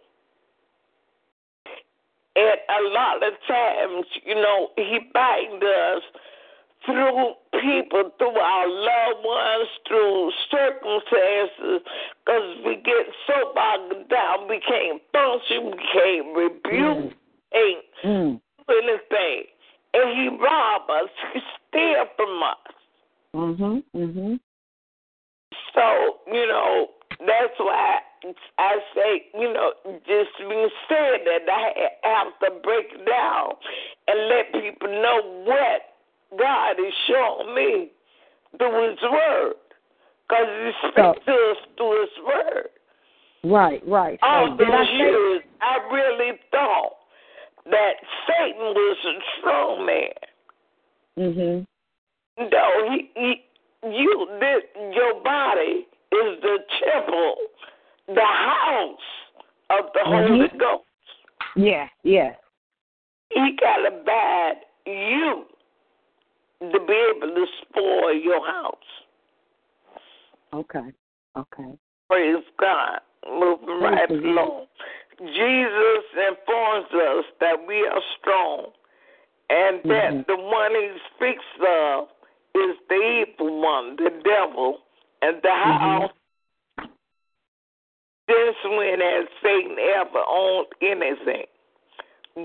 [2.36, 6.02] And a lot of times, you know, he binds us
[6.84, 11.80] through people, through our loved ones, through circumstances,
[12.24, 17.12] because we get so bogged down, we can't function, we can't rebuke,
[17.54, 18.40] ain't Mm.
[18.68, 19.46] do anything.
[19.94, 22.58] And he rob us, he steal from us.
[23.34, 23.82] Mhm.
[23.94, 24.40] Mhm.
[25.76, 26.88] So, you know,
[27.20, 27.98] that's why
[28.58, 29.72] I say, you know,
[30.06, 31.72] just being said that I
[32.02, 33.52] have to break down
[34.08, 37.90] and let people know what God is showing me
[38.58, 39.54] through His Word.
[40.28, 42.68] Because He speaks to us through His Word.
[43.44, 43.82] Right.
[43.86, 44.18] Right.
[44.22, 44.96] All I those say?
[44.96, 46.96] years, I really thought
[47.70, 47.94] that
[48.26, 50.12] Satan was a strong man.
[51.18, 51.66] Mhm.
[52.38, 53.44] No, he, he
[53.82, 54.62] you this
[54.94, 57.36] your body is the temple,
[58.08, 58.98] the house
[59.70, 60.58] of the Holy Mhm.
[60.58, 60.84] Ghost.
[61.56, 61.88] Yeah.
[62.02, 62.34] Yeah.
[63.30, 65.46] He gotta bad you
[66.60, 69.04] to be able to spoil your house.
[70.52, 70.92] Okay.
[71.36, 71.78] Okay.
[72.08, 73.00] Praise God.
[73.28, 74.68] Moving right along.
[75.18, 78.72] Jesus informs us that we are strong
[79.50, 80.26] and that Mhm.
[80.26, 82.08] the one he speaks of
[82.56, 84.80] is the evil one, the devil,
[85.22, 85.78] and the Mhm.
[85.78, 86.10] house.
[88.28, 91.46] Since when has Satan ever owned anything?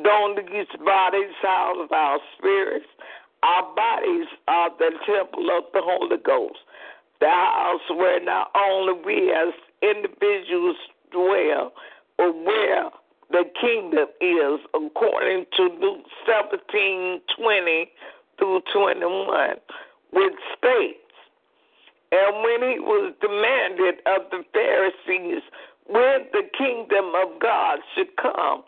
[0.03, 2.87] Don't these bodies house our spirits?
[3.43, 6.59] Our bodies are the temple of the Holy Ghost,
[7.19, 10.77] the house where not only we as individuals
[11.09, 11.73] dwell,
[12.17, 12.91] but where
[13.31, 17.91] the kingdom is, according to Luke seventeen twenty
[18.37, 19.59] through 21,
[20.11, 21.13] which states,
[22.11, 25.43] And when he was demanded of the Pharisees
[25.87, 28.63] when the kingdom of God should come,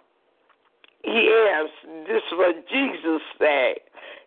[1.04, 3.80] he asked, this is what Jesus said.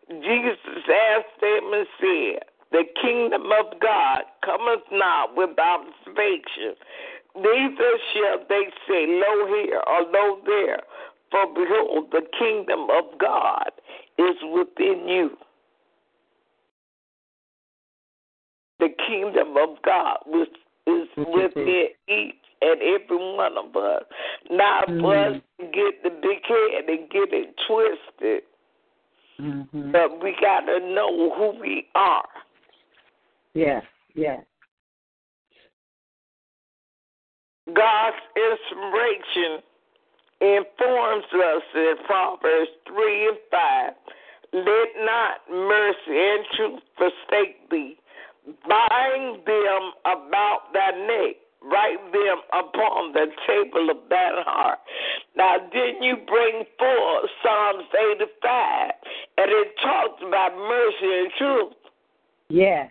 [0.09, 6.77] Jesus asked them and said, The kingdom of God cometh not with observation,
[7.35, 10.83] neither shall they say, Lo here or lo there.
[11.31, 13.73] For behold, the kingdom of God
[14.19, 15.37] is within you.
[18.87, 20.47] The kingdom of God is,
[20.87, 24.05] is Which is within each and every one of us.
[24.49, 28.45] Not for us to get the big head and get it twisted,
[29.41, 29.91] Mhm.
[29.91, 32.29] but we got to know who we are.
[33.55, 33.85] Yes.
[34.15, 34.45] Yes.
[37.73, 39.63] God's inspiration
[40.41, 43.95] informs us in Proverbs 3 and 5.
[44.53, 47.99] Let not mercy and truth forsake thee.
[48.47, 51.37] Bind them about thy neck.
[51.63, 54.79] Write them upon the table of thine heart.
[55.37, 58.93] Now, didn't you bring forth Psalms 85?
[59.39, 61.73] And it talks about mercy and truth.
[62.49, 62.91] Yes.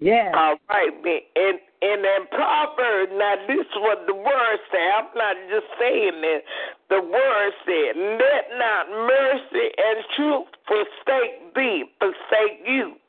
[0.00, 0.34] Yes.
[0.36, 0.92] All right.
[1.36, 4.84] And and in Proverbs, now this is what the word said.
[5.00, 6.42] I'm not just saying this.
[6.90, 12.99] The word said, "Let not mercy and truth forsake thee, forsake you.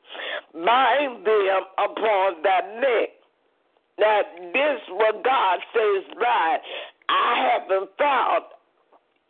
[0.54, 3.10] Bind them upon thy neck."
[3.98, 4.22] Now
[4.52, 6.04] this what God says.
[6.16, 6.60] Right?
[7.08, 8.44] I haven't found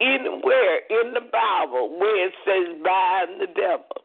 [0.00, 4.04] anywhere in the Bible where it says bind the devil.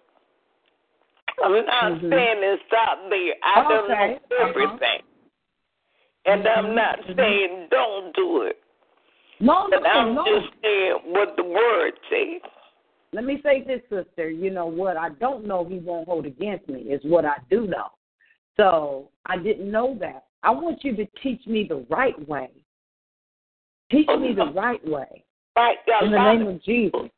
[1.44, 2.10] I'm not Mhm.
[2.10, 3.36] saying it's stop there.
[3.44, 4.08] I don't Okay.
[4.08, 4.48] know Uh-huh.
[4.48, 5.04] everything.
[6.26, 6.74] And I'm Mhm.
[6.74, 7.16] not Mhm.
[7.16, 8.62] saying don't do it.
[9.40, 10.26] No, no, And I'm no.
[10.26, 12.42] just saying what the word says.
[13.14, 14.30] Let me say this, sister.
[14.30, 17.68] You know what I don't know he won't hold against me is what I do
[17.68, 17.88] know.
[18.58, 20.26] So I didn't know that.
[20.44, 22.50] I want you to teach me the right way.
[23.90, 25.24] Teach me the right way.
[25.58, 27.10] A In the name of Jesus.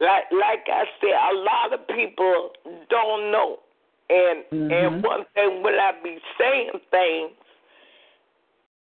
[0.00, 2.52] like like I said, a lot of people
[2.88, 3.60] don't know.
[4.08, 4.72] And Mhm.
[4.72, 7.32] and one thing when I be saying things,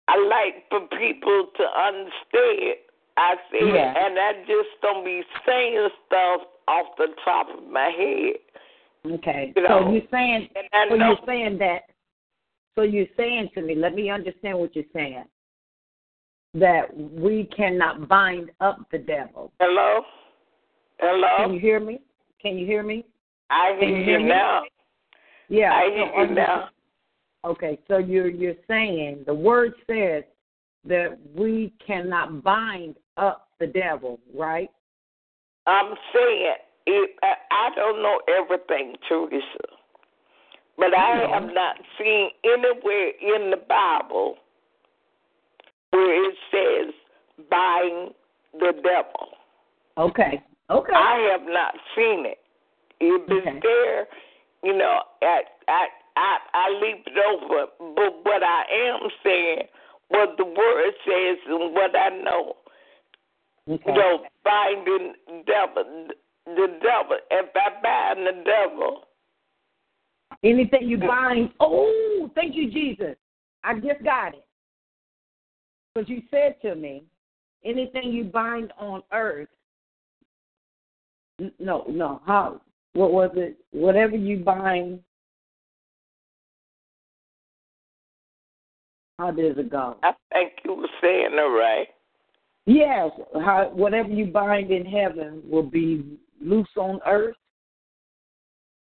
[0.09, 2.79] I like for people to understand.
[3.17, 3.95] I say, Yeah.
[3.97, 8.37] and I just don't be saying stuff off the top of my head.
[9.07, 9.53] Okay.
[9.55, 10.49] You So you're saying
[10.89, 11.83] so know you're saying that
[12.75, 15.25] so you're saying to me, let me understand what you're saying.
[16.55, 19.53] That we cannot bind up the devil.
[19.61, 20.03] hello,
[20.99, 21.29] hello.
[21.39, 22.01] Can you hear me?
[22.41, 23.05] Can you hear me?
[23.51, 24.31] I can hear you hear you me?
[24.31, 24.63] now.
[25.49, 25.73] Yeah.
[25.73, 26.69] I so hear you now.
[27.45, 30.25] Okay, so you're you're saying the word says
[30.87, 34.71] that we cannot bind up the devil, right?
[35.67, 36.55] I'm saying
[36.87, 39.43] it, I, don't know everything, Teresa,
[40.77, 44.37] but I have not seen anywhere in the Bible
[45.91, 46.95] where it says
[47.51, 48.15] bind
[48.59, 49.29] the devil.
[49.97, 50.43] Okay.
[50.71, 50.93] Okay.
[50.95, 52.39] I have not seen it.
[53.01, 53.61] If it's Okay.
[53.63, 54.07] there,
[54.63, 57.67] you know, I, I I I leave it over.
[57.79, 59.69] But what I am saying,
[60.15, 62.57] what the word says, and what I know,
[63.69, 63.83] okay.
[63.87, 65.15] you know, binding
[65.47, 66.09] devil,
[66.47, 67.19] the devil.
[67.31, 69.05] If I bind the devil,
[70.43, 71.51] Anything you bind.
[71.59, 73.17] Oh, thank you, Jesus.
[73.63, 74.45] I just got it.
[75.95, 77.05] Because you said to me,
[77.65, 79.49] anything you bind on earth.
[81.59, 82.21] No, no.
[82.27, 82.61] How?
[82.93, 83.57] What was it?
[83.73, 85.01] Whatever you bind.
[89.19, 89.97] How does it go?
[90.03, 91.87] I think you were saying it right.
[92.67, 93.11] Yes.
[93.35, 93.71] How?
[93.73, 97.37] Whatever you bind in heaven will be loose on earth.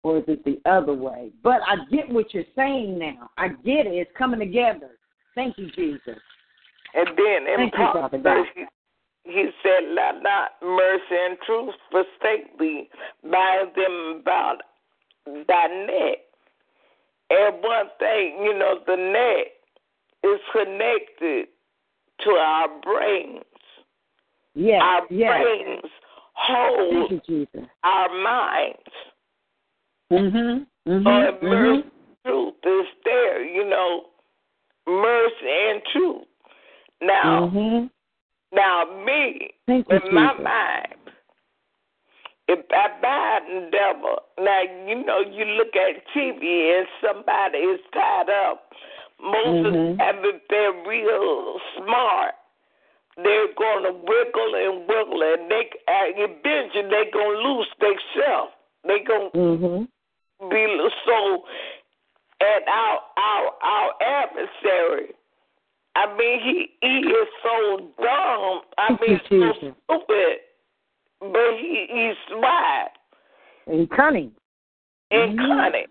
[0.03, 1.31] Or is it the other way?
[1.43, 3.29] But I get what you're saying now.
[3.37, 3.93] I get it.
[3.93, 4.91] It's coming together.
[5.33, 6.19] Thank you, Jesus.
[6.93, 8.45] And then in Thank you, Father.
[8.53, 8.65] He,
[9.23, 12.89] he said, Let not mercy and truth forsake thee,
[13.23, 14.57] bind them about
[15.25, 16.17] thy neck.
[17.29, 19.47] And one thing, you know, the neck
[20.23, 21.47] is connected
[22.21, 23.43] to our brains.
[24.55, 24.81] Yes.
[24.83, 25.41] our yes.
[25.41, 25.91] brains
[26.35, 27.67] hold you, Jesus.
[27.83, 28.77] our minds.
[30.11, 30.67] Mhm.
[30.85, 31.29] So Mhm.
[31.29, 31.91] if mercy mhm.
[32.25, 34.09] truth is there, you know,
[34.85, 36.27] mercy and truth.
[37.01, 37.89] Now, Mhm.
[38.51, 40.43] now me, Thank you, in my Jesus.
[40.43, 40.95] mind,
[42.47, 47.81] if I bind the devil, now you know you look at TV and somebody is
[47.91, 48.73] tied up.
[49.23, 52.35] Most of the time, if they're real smart,
[53.15, 58.51] they're going to wiggle and wiggle, and they uh, eventually they're going to lose themselves.
[58.83, 59.87] They're going to Mhm.
[60.49, 61.45] be so.
[62.41, 65.13] And our our our adversary,
[65.95, 68.61] I mean, he he is so dumb.
[68.77, 70.39] I mean, so stupid,
[71.21, 72.91] but he he's smart
[73.67, 74.35] And cunning.
[75.11, 75.47] and Mhm.
[75.47, 75.87] cunning.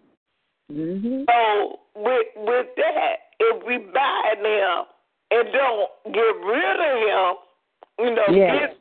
[0.71, 1.25] Mhm.
[1.31, 4.85] So with with that, if we buy him
[5.31, 7.35] and don't get rid of him,
[7.99, 8.61] you know, Yes.
[8.61, 8.77] get,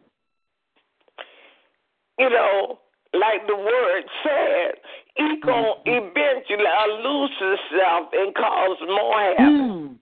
[2.20, 2.80] you know,
[3.14, 4.74] like the word said,
[5.16, 6.66] he gonna eventually
[7.04, 9.38] lose himself and cause more havoc.
[9.40, 9.98] Mm.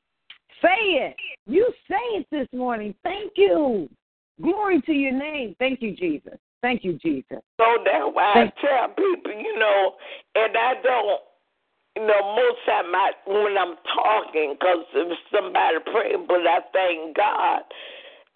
[0.61, 1.15] Say it.
[1.47, 2.93] You say it this morning.
[3.03, 3.89] Thank you.
[4.41, 5.55] Glory to your name.
[5.57, 6.37] Thank you, Jesus.
[6.61, 7.39] Thank you, Jesus.
[7.57, 9.95] So that's why Thank- I tell people, you know,
[10.35, 11.21] and I don't,
[12.07, 17.61] know, most time I, when I'm talking, because if somebody praying, but I thank God,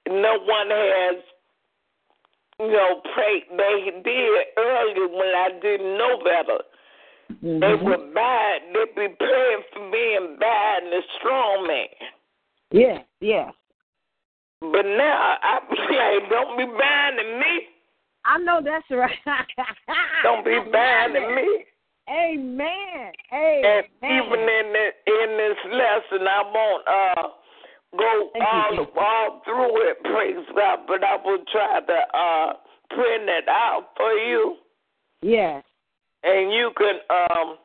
[0.08, 1.24] no one has,
[2.60, 3.44] you know, prayed.
[3.56, 6.64] They did earlier when I didn't know better.
[7.42, 7.84] They Mhm.
[7.84, 8.62] were bad.
[8.74, 11.88] They be praying for me and bad and the strong man.
[12.72, 13.54] Yes, yes.
[14.62, 17.70] But now I like, don't be binding me.
[18.26, 19.20] I know that's right.
[20.24, 21.66] Don't be binding me.
[22.10, 23.12] Amen.
[23.32, 23.64] Amen.
[23.64, 27.28] And even in this, in this lesson, I won't uh,
[27.98, 32.54] go Thank you, all all through it, praise God, but I will try to uh,
[32.90, 34.58] print it out for you,
[35.22, 35.64] Yes.
[36.24, 37.56] and you can um,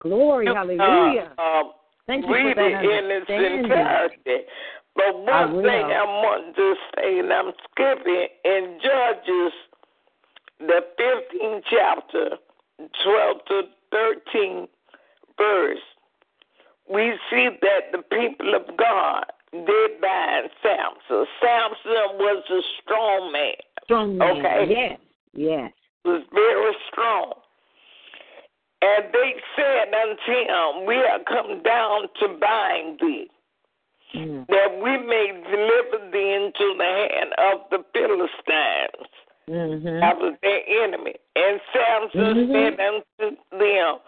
[0.00, 0.46] Glory.
[0.46, 1.32] you, Hallelujah.
[1.38, 1.72] Uh, um,
[2.06, 3.30] Thank you read for that it in its
[3.64, 4.44] entirety.
[4.96, 5.62] But one will.
[5.62, 9.52] thing I want to say, and I'm skipping in Judges,
[10.60, 12.36] the 15th chapter,
[13.04, 14.68] 12 to 13
[15.38, 15.78] verse.
[16.92, 21.26] we see that the people of God did bind Samson.
[21.40, 23.54] Samson was a strong man.
[23.84, 24.38] Strong man.
[24.38, 24.66] Okay.
[24.68, 25.00] Yes.
[25.32, 25.72] Yes.
[26.04, 27.32] was very strong.
[28.82, 33.30] And they said unto him, We are come down to bind thee,
[34.14, 34.46] Mm.
[34.46, 39.08] that we may deliver thee into the hand of the Philistines,
[39.48, 40.00] Mm-hmm.
[40.00, 41.14] that was their enemy.
[41.36, 42.52] And Samson Mhm.
[42.52, 43.98] said unto them,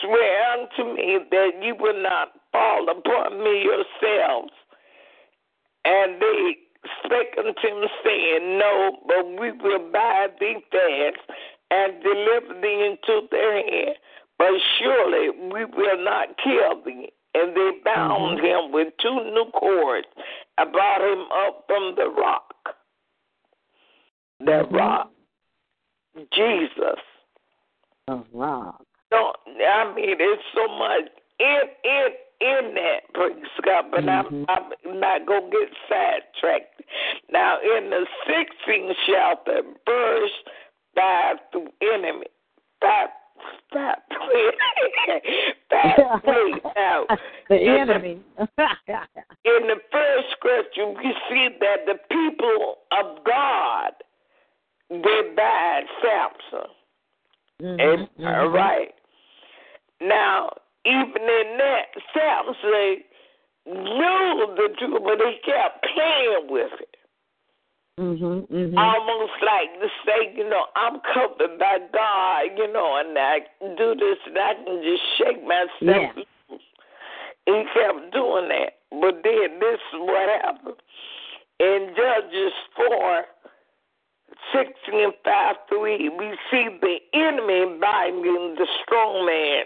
[0.00, 4.52] Swear unto me that you will not fall upon me yourselves.
[5.84, 6.56] And they
[7.04, 11.20] spake unto him, saying, No, but we will bind thee fast
[11.70, 13.96] and deliver thee into their hand.
[14.38, 17.12] But surely we will not kill thee.
[17.34, 20.08] And they bound him with two new cords
[20.58, 22.49] and brought him up from the rock.
[24.40, 24.72] The Mhm.
[24.72, 25.10] rock.
[26.32, 26.98] Jesus.
[28.08, 28.76] Oh, wow.
[29.10, 31.08] Don't I mean it's so much
[31.38, 34.46] in in in that praise God, but Mhm.
[34.48, 36.82] I'm I'm not gonna get sidetracked.
[37.28, 40.32] Now in the sixteenth chapter, verse
[40.94, 42.26] five through enemy.
[42.80, 43.10] Five
[43.72, 43.98] five
[45.70, 47.06] five three now.
[47.48, 48.22] the in enemy.
[48.38, 53.92] in the first scripture, we see that the people of God
[54.90, 56.70] they bind Samson.
[57.60, 58.54] Mhm, All mhm.
[58.54, 58.94] right.
[60.00, 60.50] Now,
[60.84, 63.04] even in that, Samson
[63.66, 66.96] knew the truth, but he kept playing with it.
[67.98, 68.78] Mhm, mhm.
[68.78, 73.40] Almost like to say, you know, I'm covered by God, you know, and I
[73.76, 76.12] do this and I can just shake myself Yeah.
[77.46, 78.78] He kept doing that.
[78.90, 80.76] But then this is what happened.
[81.58, 83.24] In Judges 4,
[84.52, 89.64] 16 and 5 3, we see the enemy binding the strong man,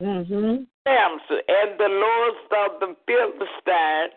[0.00, 0.62] Mm-hmm.
[0.86, 4.14] Samson, and the lords of the Philistines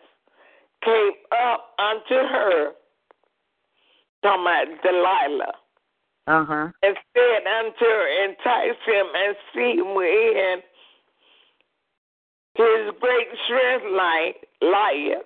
[0.86, 2.72] came up unto her,
[4.22, 5.54] talking about Delilah,
[6.28, 6.70] Uh huh.
[6.84, 10.62] and said unto her, entice him and see him wherein
[12.54, 13.86] his great strength
[14.62, 15.26] lieth.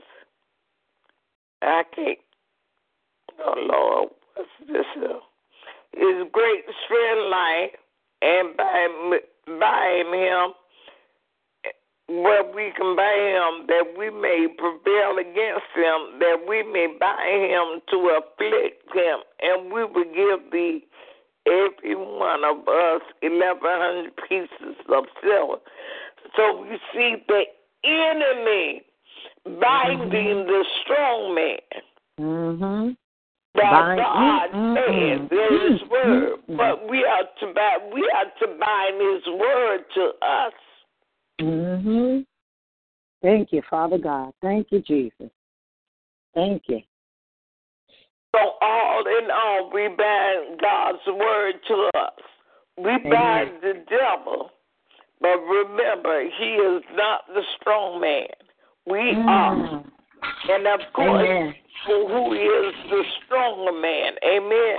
[1.61, 2.19] I can't.
[3.43, 5.19] Oh Lord, uh,
[5.95, 7.71] His great strength light,
[8.21, 8.87] and by
[9.59, 10.53] by him,
[12.23, 17.25] where we can buy him, that we may prevail against him, that we may buy
[17.49, 20.85] him to afflict him, and we will give thee
[21.47, 25.61] every one of us eleven hundred pieces of silver.
[26.35, 27.43] So we see the
[27.83, 28.83] enemy
[29.61, 31.59] binding the strong man.
[32.19, 32.97] Mhm.
[33.55, 38.11] That God mm, says mm, in mm, word, mm, but we are to bind, we
[38.13, 40.53] are to bind His word to us.
[41.41, 42.25] Mhm.
[43.21, 44.33] Thank you, Father God.
[44.41, 45.31] Thank you, Jesus.
[46.33, 46.81] Thank you.
[48.35, 52.13] So all in all, we bind God's word to us.
[52.77, 54.51] We bind the devil,
[55.21, 58.27] but remember, he is not the strong man.
[58.85, 59.91] We are, Mm.
[60.49, 61.53] And of course, Amen.
[61.87, 64.13] who is the stronger man?
[64.25, 64.77] Amen.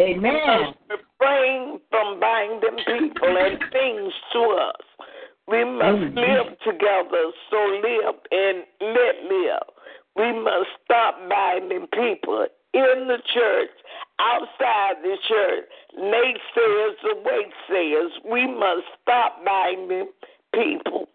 [0.00, 0.74] Amen.
[0.88, 5.06] refrain from binding people and things to us.
[5.48, 6.14] We must Amen.
[6.14, 9.68] live together, so live and let live.
[10.16, 13.70] We must stop binding people in the church,
[14.18, 15.64] outside the church,
[15.98, 18.10] naysayers or waysayers.
[18.30, 20.08] We must stop binding
[20.54, 21.08] people.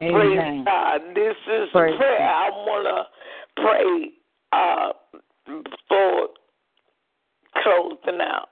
[0.00, 0.64] Praise Amen.
[0.64, 1.00] God.
[1.14, 4.10] This is Praise prayer I want to pray
[4.52, 4.92] uh,
[5.88, 6.28] for
[7.62, 8.48] closing out.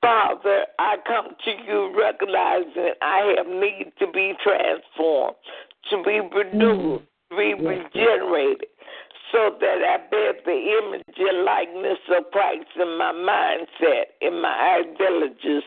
[0.00, 5.36] Father, I come to you recognizing I have need to be transformed,
[5.90, 8.64] to be renewed, to be regenerated,
[9.32, 14.80] so that I bear the image and likeness of Christ in my mindset, in my
[14.80, 15.64] ideologies.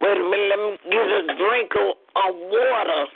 [0.00, 3.06] Wait a minute, let me get a drink of, of water.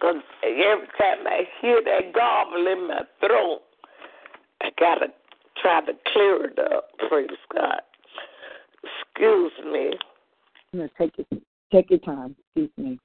[0.00, 3.60] Because every time I hear that gobble in my throat,
[4.62, 5.08] I got to
[5.60, 6.88] try to clear it up.
[7.08, 7.80] Praise God.
[8.82, 9.92] Excuse me.
[10.72, 11.40] No, take your
[11.70, 12.34] take your time.
[12.56, 12.98] Excuse me.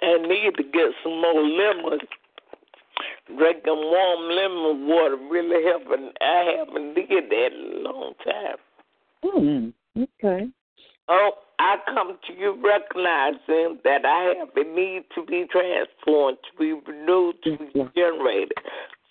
[0.00, 1.98] I need to get some more lemon.
[3.26, 6.10] Drinking warm lemon water really helping.
[6.20, 8.56] I haven't did that in a long time.
[9.24, 9.72] Mm.
[10.22, 10.48] Okay.
[11.08, 16.58] Oh, I come to you recognizing that I have a need to be transformed, to
[16.58, 17.88] be renewed, to be Yes.
[17.94, 18.52] generated,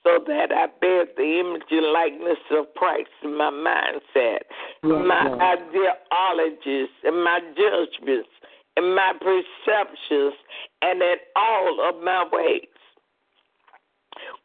[0.04, 4.42] so that I bear the image and likeness of Christ in my mindset,
[4.84, 5.42] Yes, my Lord.
[5.42, 8.30] ideologies, and my judgments,
[8.76, 10.34] and my perceptions
[10.82, 12.68] and in all of my ways.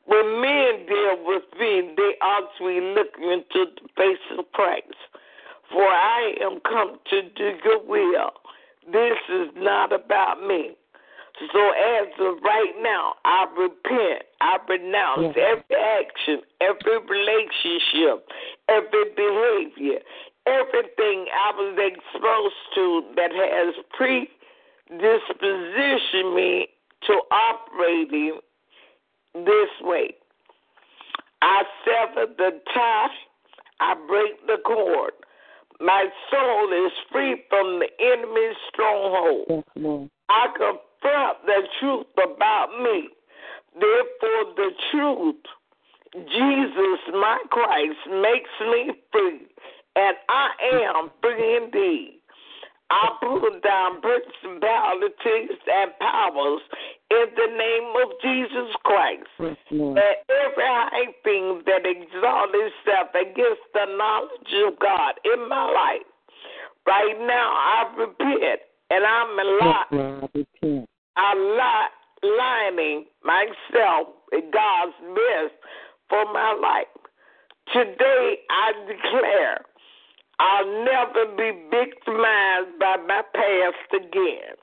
[0.05, 4.95] When men deal with me, they ought to be looking into the face of Christ.
[5.73, 8.33] For I am come to do your will.
[8.91, 10.77] This is not about me.
[11.53, 14.23] So as of right now, I repent.
[14.41, 15.63] I renounce Yes.
[15.71, 18.29] every action, every relationship,
[18.69, 20.01] every behavior,
[20.47, 23.75] everything I was exposed to that has
[24.91, 26.69] predispositioned me
[27.07, 28.41] to operating
[29.35, 30.17] this way.
[31.43, 33.11] I sever the tie.
[33.81, 35.13] I break the cord.
[35.81, 39.65] My soul is free from the enemy's stronghold.
[39.77, 43.09] Yes, I confront the truth about me.
[43.79, 45.37] Therefore, the truth,
[46.15, 49.47] Jesus, my Christ, makes me free,
[49.95, 52.19] and I am free indeed.
[52.91, 56.63] I pull down principalities and powers
[57.11, 59.29] in the name of Jesus Christ.
[59.41, 59.57] Yes.
[59.71, 66.07] And every high thing that exalts itself against the knowledge of God in my life.
[66.87, 68.61] Right now, I repent,
[68.91, 69.87] and I'm a Yes, lot.
[69.93, 70.25] Lord.
[70.25, 70.89] I repent.
[71.17, 71.59] I'm
[72.23, 75.55] lining myself with God's best
[76.09, 76.87] for my life.
[77.73, 79.65] Today, I declare
[80.41, 84.57] I'll never be victimized by my past again.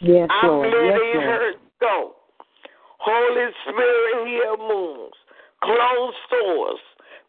[0.00, 0.72] Yes, I'm Lord.
[0.72, 2.14] Yes, her go.
[2.98, 5.16] Holy Spirit, heal wounds,
[5.62, 6.80] close doors.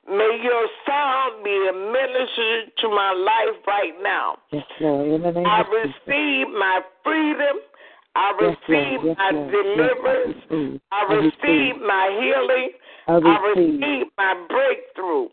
[0.08, 4.38] May your sound be a minister to my life right now.
[4.52, 5.08] Yes, Lord.
[5.08, 7.58] In the name I receive my freedom.
[8.16, 9.52] I Yes, receive Yes, my Lord.
[9.52, 10.38] deliverance.
[10.50, 10.82] Yes, I receive.
[10.92, 11.34] I receive.
[11.44, 12.70] receive my healing.
[13.08, 13.18] I I
[13.52, 13.82] receive.
[13.82, 15.28] receive my breakthrough.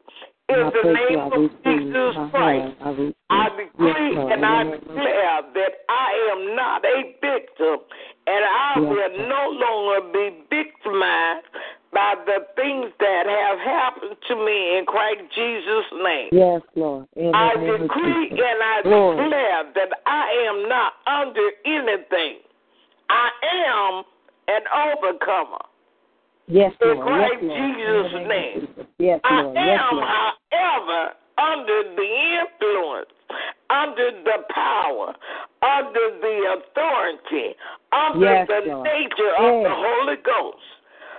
[0.50, 1.62] In My the breakthrough, name of receive.
[1.64, 2.74] Jesus Christ.
[2.82, 3.14] I.
[3.30, 7.78] I decree and I the name of declare that I am not a victim
[8.26, 11.46] and I Yes, will no longer be victimized
[11.92, 16.28] by the things that have happened to me in Christ Jesus' name.
[16.32, 17.06] Yes, Lord.
[17.16, 19.16] In I decree and I Glory.
[19.16, 22.38] declare that I am not under anything.
[23.10, 23.30] I
[23.68, 24.02] am
[24.48, 25.62] an overcomer.
[26.48, 26.98] Yes, In Lord.
[26.98, 27.60] Yes, Christ Lord.
[27.60, 28.68] Jesus' In name.
[28.98, 29.54] Yes, I Lord.
[29.56, 30.08] Yes, am, Lord.
[30.08, 33.10] however, under the influence,
[33.70, 35.14] under the power,
[35.62, 37.54] under the authority,
[37.92, 38.84] under Yes, the Lord.
[38.84, 40.58] nature of the Holy Ghost.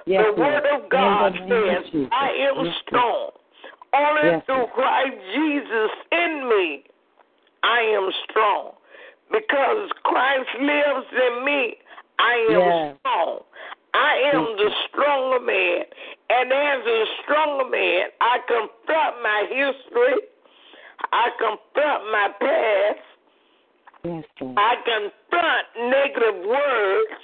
[0.06, 0.64] Yes, the Lord.
[0.64, 3.32] Word of God says, I am Yes, strong.
[3.94, 6.84] Only Yes, through Christ Jesus in me,
[7.64, 8.72] I am strong.
[9.32, 11.78] Because Christ lives in me,
[12.20, 12.98] I am Yes.
[13.00, 13.40] strong.
[13.94, 15.86] I am Yes, the stronger man.
[16.30, 20.28] And as a stronger man, I confront my history.
[21.12, 23.00] I confront my past.
[24.04, 24.58] Yes, Lord.
[24.58, 27.22] I confront negative words.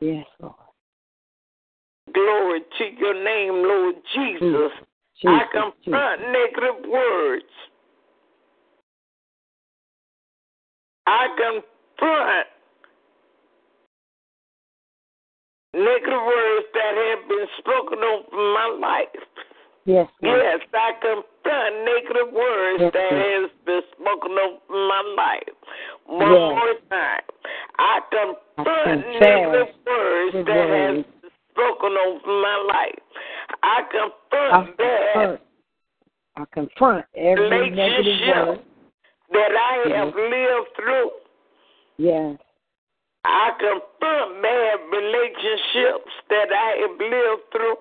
[0.00, 0.54] Yes, Lord.
[2.12, 4.40] Glory to your name, Lord Jesus.
[4.40, 4.72] Jesus.
[5.26, 5.48] I Jesus.
[5.52, 7.44] confront negative words.
[11.06, 12.46] I confront
[15.74, 19.22] negative words that have been spoken over my life.
[19.84, 20.06] Yes.
[20.22, 25.54] Yes, I confront negative words Yes, that has been spoken over my life.
[26.06, 26.38] One Yes.
[26.38, 27.20] more time.
[27.78, 33.02] I confront confess negative words that has been spoken over my life.
[33.62, 35.40] I I confront bad confront,
[36.36, 38.60] I confront every negative word.
[39.32, 39.96] that I Yes.
[39.96, 41.10] have lived through.
[41.96, 42.38] Yes.
[43.24, 47.78] I confront bad relationships that I have lived through.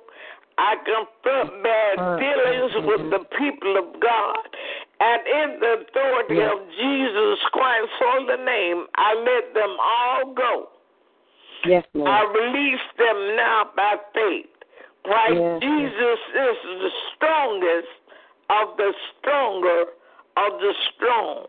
[0.58, 2.86] I confront bad Uh, dealings mhm.
[2.86, 4.56] with the people of God.
[5.00, 6.54] And in the authority Yes.
[6.54, 10.70] of Jesus Christ's the name, I let them all go.
[11.66, 14.50] Yes, I release them now by faith.
[15.04, 17.90] Christ Yes, Jesus is the strongest
[18.50, 19.86] of the stronger
[20.38, 21.48] of the strong.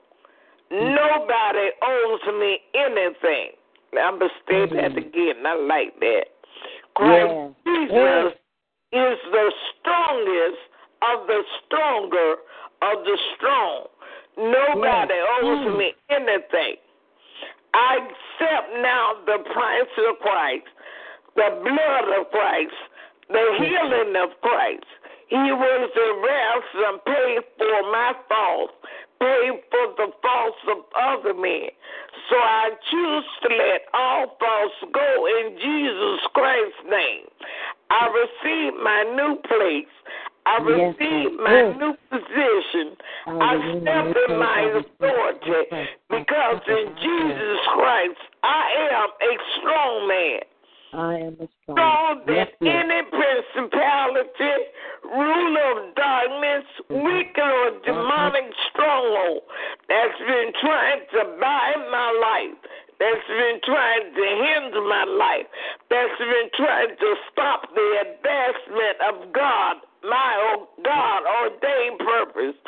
[0.71, 3.53] Nobody owes me anything.
[3.99, 4.97] I'm going to say that Mhm.
[4.97, 5.47] again.
[5.47, 6.27] I like that.
[6.95, 7.53] Christ Yes.
[7.65, 8.35] Jesus
[8.93, 10.61] is the strongest
[11.03, 12.37] of the stronger
[12.83, 13.89] of the strong.
[14.37, 15.43] Nobody Yes.
[15.43, 15.77] owes Mm.
[15.77, 16.77] me anything.
[17.75, 20.69] I accept now the price of Christ,
[21.35, 22.75] the blood of Christ,
[23.29, 24.85] the healing of Christ.
[25.29, 28.75] He was the ransom paid for my faults,
[29.23, 31.71] paid for the faults of other men.
[32.29, 37.27] So I choose to let all faults go in Jesus Christ's name.
[37.91, 39.95] I receive my new place.
[40.45, 40.97] I Yes,
[41.39, 41.77] my Yes.
[41.77, 42.97] new position.
[43.27, 50.43] I step in my authority because in Jesus Christ I am a strong man.
[50.93, 52.21] I am a So strong.
[52.27, 54.57] that any principality,
[55.09, 57.01] ruler of darkness, mm-hmm.
[57.01, 57.87] wicked or uh-huh.
[57.87, 59.43] demonic stronghold
[59.89, 62.61] that's been trying to bind my life,
[63.01, 65.49] that's been trying to hinder my life,
[65.89, 72.59] that's been trying to stop the advancement of God, my God ordained purpose.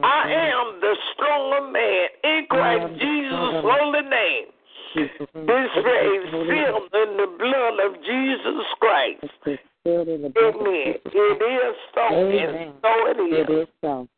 [0.00, 0.56] I mm-hmm.
[0.56, 4.53] am the stronger man in Christ Jesus' holy name.
[4.94, 5.08] Name.
[5.34, 9.24] This praise sealed in the blood of Jesus Christ.
[9.46, 10.94] It's filled in the blood of Amen.
[11.06, 12.54] It is so, Amen.
[12.54, 13.62] and so it It is.
[13.62, 14.08] is so.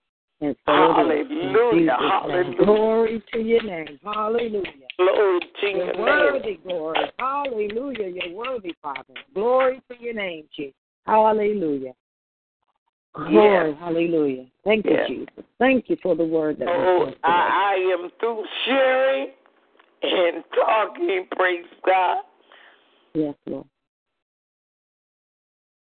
[0.40, 1.27] And so is.
[1.27, 1.97] Hallelujah.
[1.98, 2.65] Hallelujah.
[2.65, 3.98] Glory to your name.
[4.05, 4.65] Hallelujah.
[4.98, 6.03] Glory to You're your name.
[6.03, 6.98] worthy, glory.
[7.19, 8.09] Hallelujah.
[8.09, 9.15] You're worthy, Father.
[9.35, 10.74] Glory to your name, Jesus.
[11.07, 11.94] Hallelujah.
[13.15, 13.70] Glory.
[13.70, 13.77] Yes.
[13.81, 14.47] Hallelujah.
[14.65, 15.09] Thank you, Yes.
[15.09, 15.44] Jesus.
[15.59, 17.11] Thank you for the word that Oh.
[17.24, 19.28] I, I am through sharing
[20.02, 21.27] and talking.
[21.36, 22.18] Praise God.
[23.14, 23.66] Yes, Lord.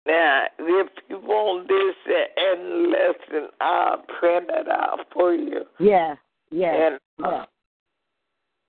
[0.08, 1.96] Now, if you want this
[2.38, 6.18] and lesson, I'll print it out for you Yes.
[6.52, 6.76] Yes.
[7.20, 7.48] and uh, Yes.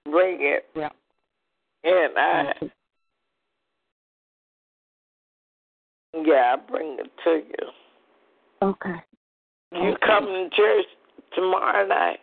[0.07, 0.65] bring it.
[0.75, 0.89] Yeah.
[1.85, 2.53] And I,
[6.25, 7.69] yeah, I bring it to you.
[8.63, 8.95] Okay.
[9.73, 10.87] You come to church
[11.35, 12.21] tomorrow night?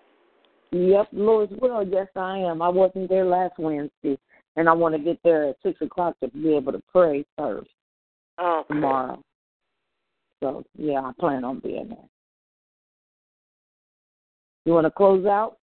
[0.74, 1.88] Yep, Lord's will.
[1.88, 2.62] Yes, I am.
[2.64, 4.18] I wasn't there last Wednesday,
[4.56, 7.70] and I want to get there at six o'clock to be able to pray first
[8.40, 8.74] Okay.
[8.74, 9.22] tomorrow.
[10.42, 12.10] So yeah, I plan on being there.
[14.66, 15.58] You want to close out?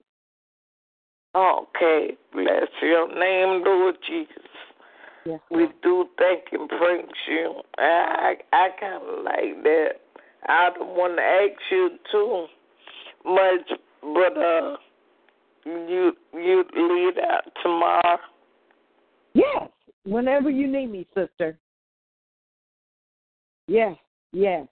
[1.33, 2.17] Okay.
[2.33, 4.33] Bless your name, Lord Jesus.
[5.25, 5.39] Yes.
[5.49, 7.61] We do thank and praise you.
[7.77, 9.91] I I kind of like that.
[10.47, 12.47] I don't want to ask you too
[13.25, 14.77] much, but uh,
[15.67, 18.17] you you lead out tomorrow.
[19.33, 19.69] Yes.
[20.05, 21.57] Whenever you need me, sister.
[23.67, 23.97] Yes.
[24.31, 24.67] Yes.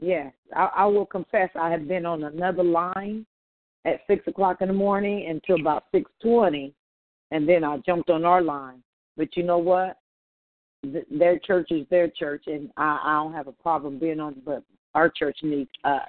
[0.00, 0.32] Yes.
[0.54, 3.24] I, I will confess I have been on another line
[3.84, 6.74] at six o'clock in the morning until about six twenty,
[7.30, 8.82] and then I jumped on our line.
[9.16, 9.98] But you know what?
[10.82, 14.42] Th- Their church is their church, and I, I don't have a problem being on.
[14.44, 14.62] But
[14.94, 16.08] our church needs us,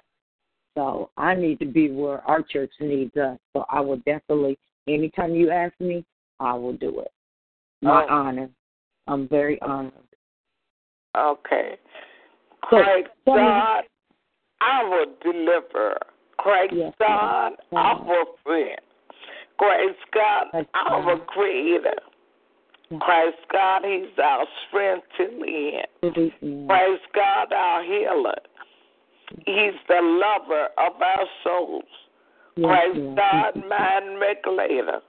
[0.76, 3.38] so I need to be where our church needs us.
[3.54, 4.58] So I will definitely,
[4.88, 6.06] anytime you ask me,
[6.40, 7.12] I will do it.
[7.82, 8.08] My Oh.
[8.14, 8.50] honor.
[9.08, 9.94] I'm very honored.
[11.16, 11.78] Okay.
[12.70, 13.86] So, Christ tell me- God,
[14.62, 16.00] our deliverer.
[16.38, 17.86] Christ Yes, God, Lord.
[17.86, 18.82] our friend.
[19.58, 21.96] Christ God, Christ our creator.
[22.90, 23.02] Yes.
[23.02, 25.86] Christ God, He's our strength to live.
[26.02, 26.68] Yes.
[26.68, 28.36] Praise God, our healer.
[29.46, 31.84] He's the lover of our souls.
[32.56, 33.18] Yes, Lord.
[33.18, 35.02] God, mind regulator.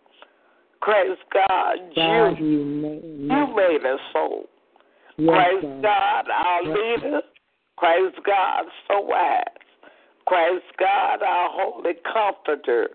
[0.82, 4.47] Praise God, God, you, you made you made us whole.
[5.16, 5.82] Yes, Praise God.
[5.82, 6.76] God, our Yes.
[6.76, 7.22] leader.
[7.78, 9.44] Praise God, so wise.
[10.26, 12.90] Praise God, our holy comforter.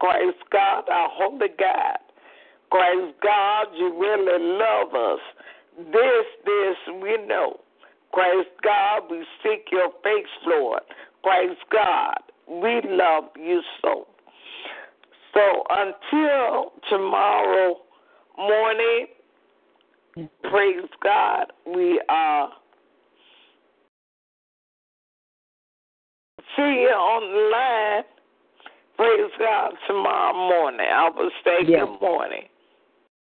[0.00, 1.98] Praise God, our holy God.
[2.70, 5.20] Praise God, you really love us.
[5.92, 7.60] This, this we know.
[8.14, 10.82] Praise God, we seek your face, Lord.
[11.24, 12.14] Praise God,
[12.48, 14.06] we love you so.
[15.34, 17.76] So until tomorrow
[18.38, 19.06] morning,
[20.16, 20.28] Yes.
[20.44, 22.50] praise God, we are
[26.56, 28.04] see you on the line.
[28.96, 30.86] Praise God tomorrow morning.
[30.88, 31.80] I will say Yes.
[31.80, 32.48] good morning.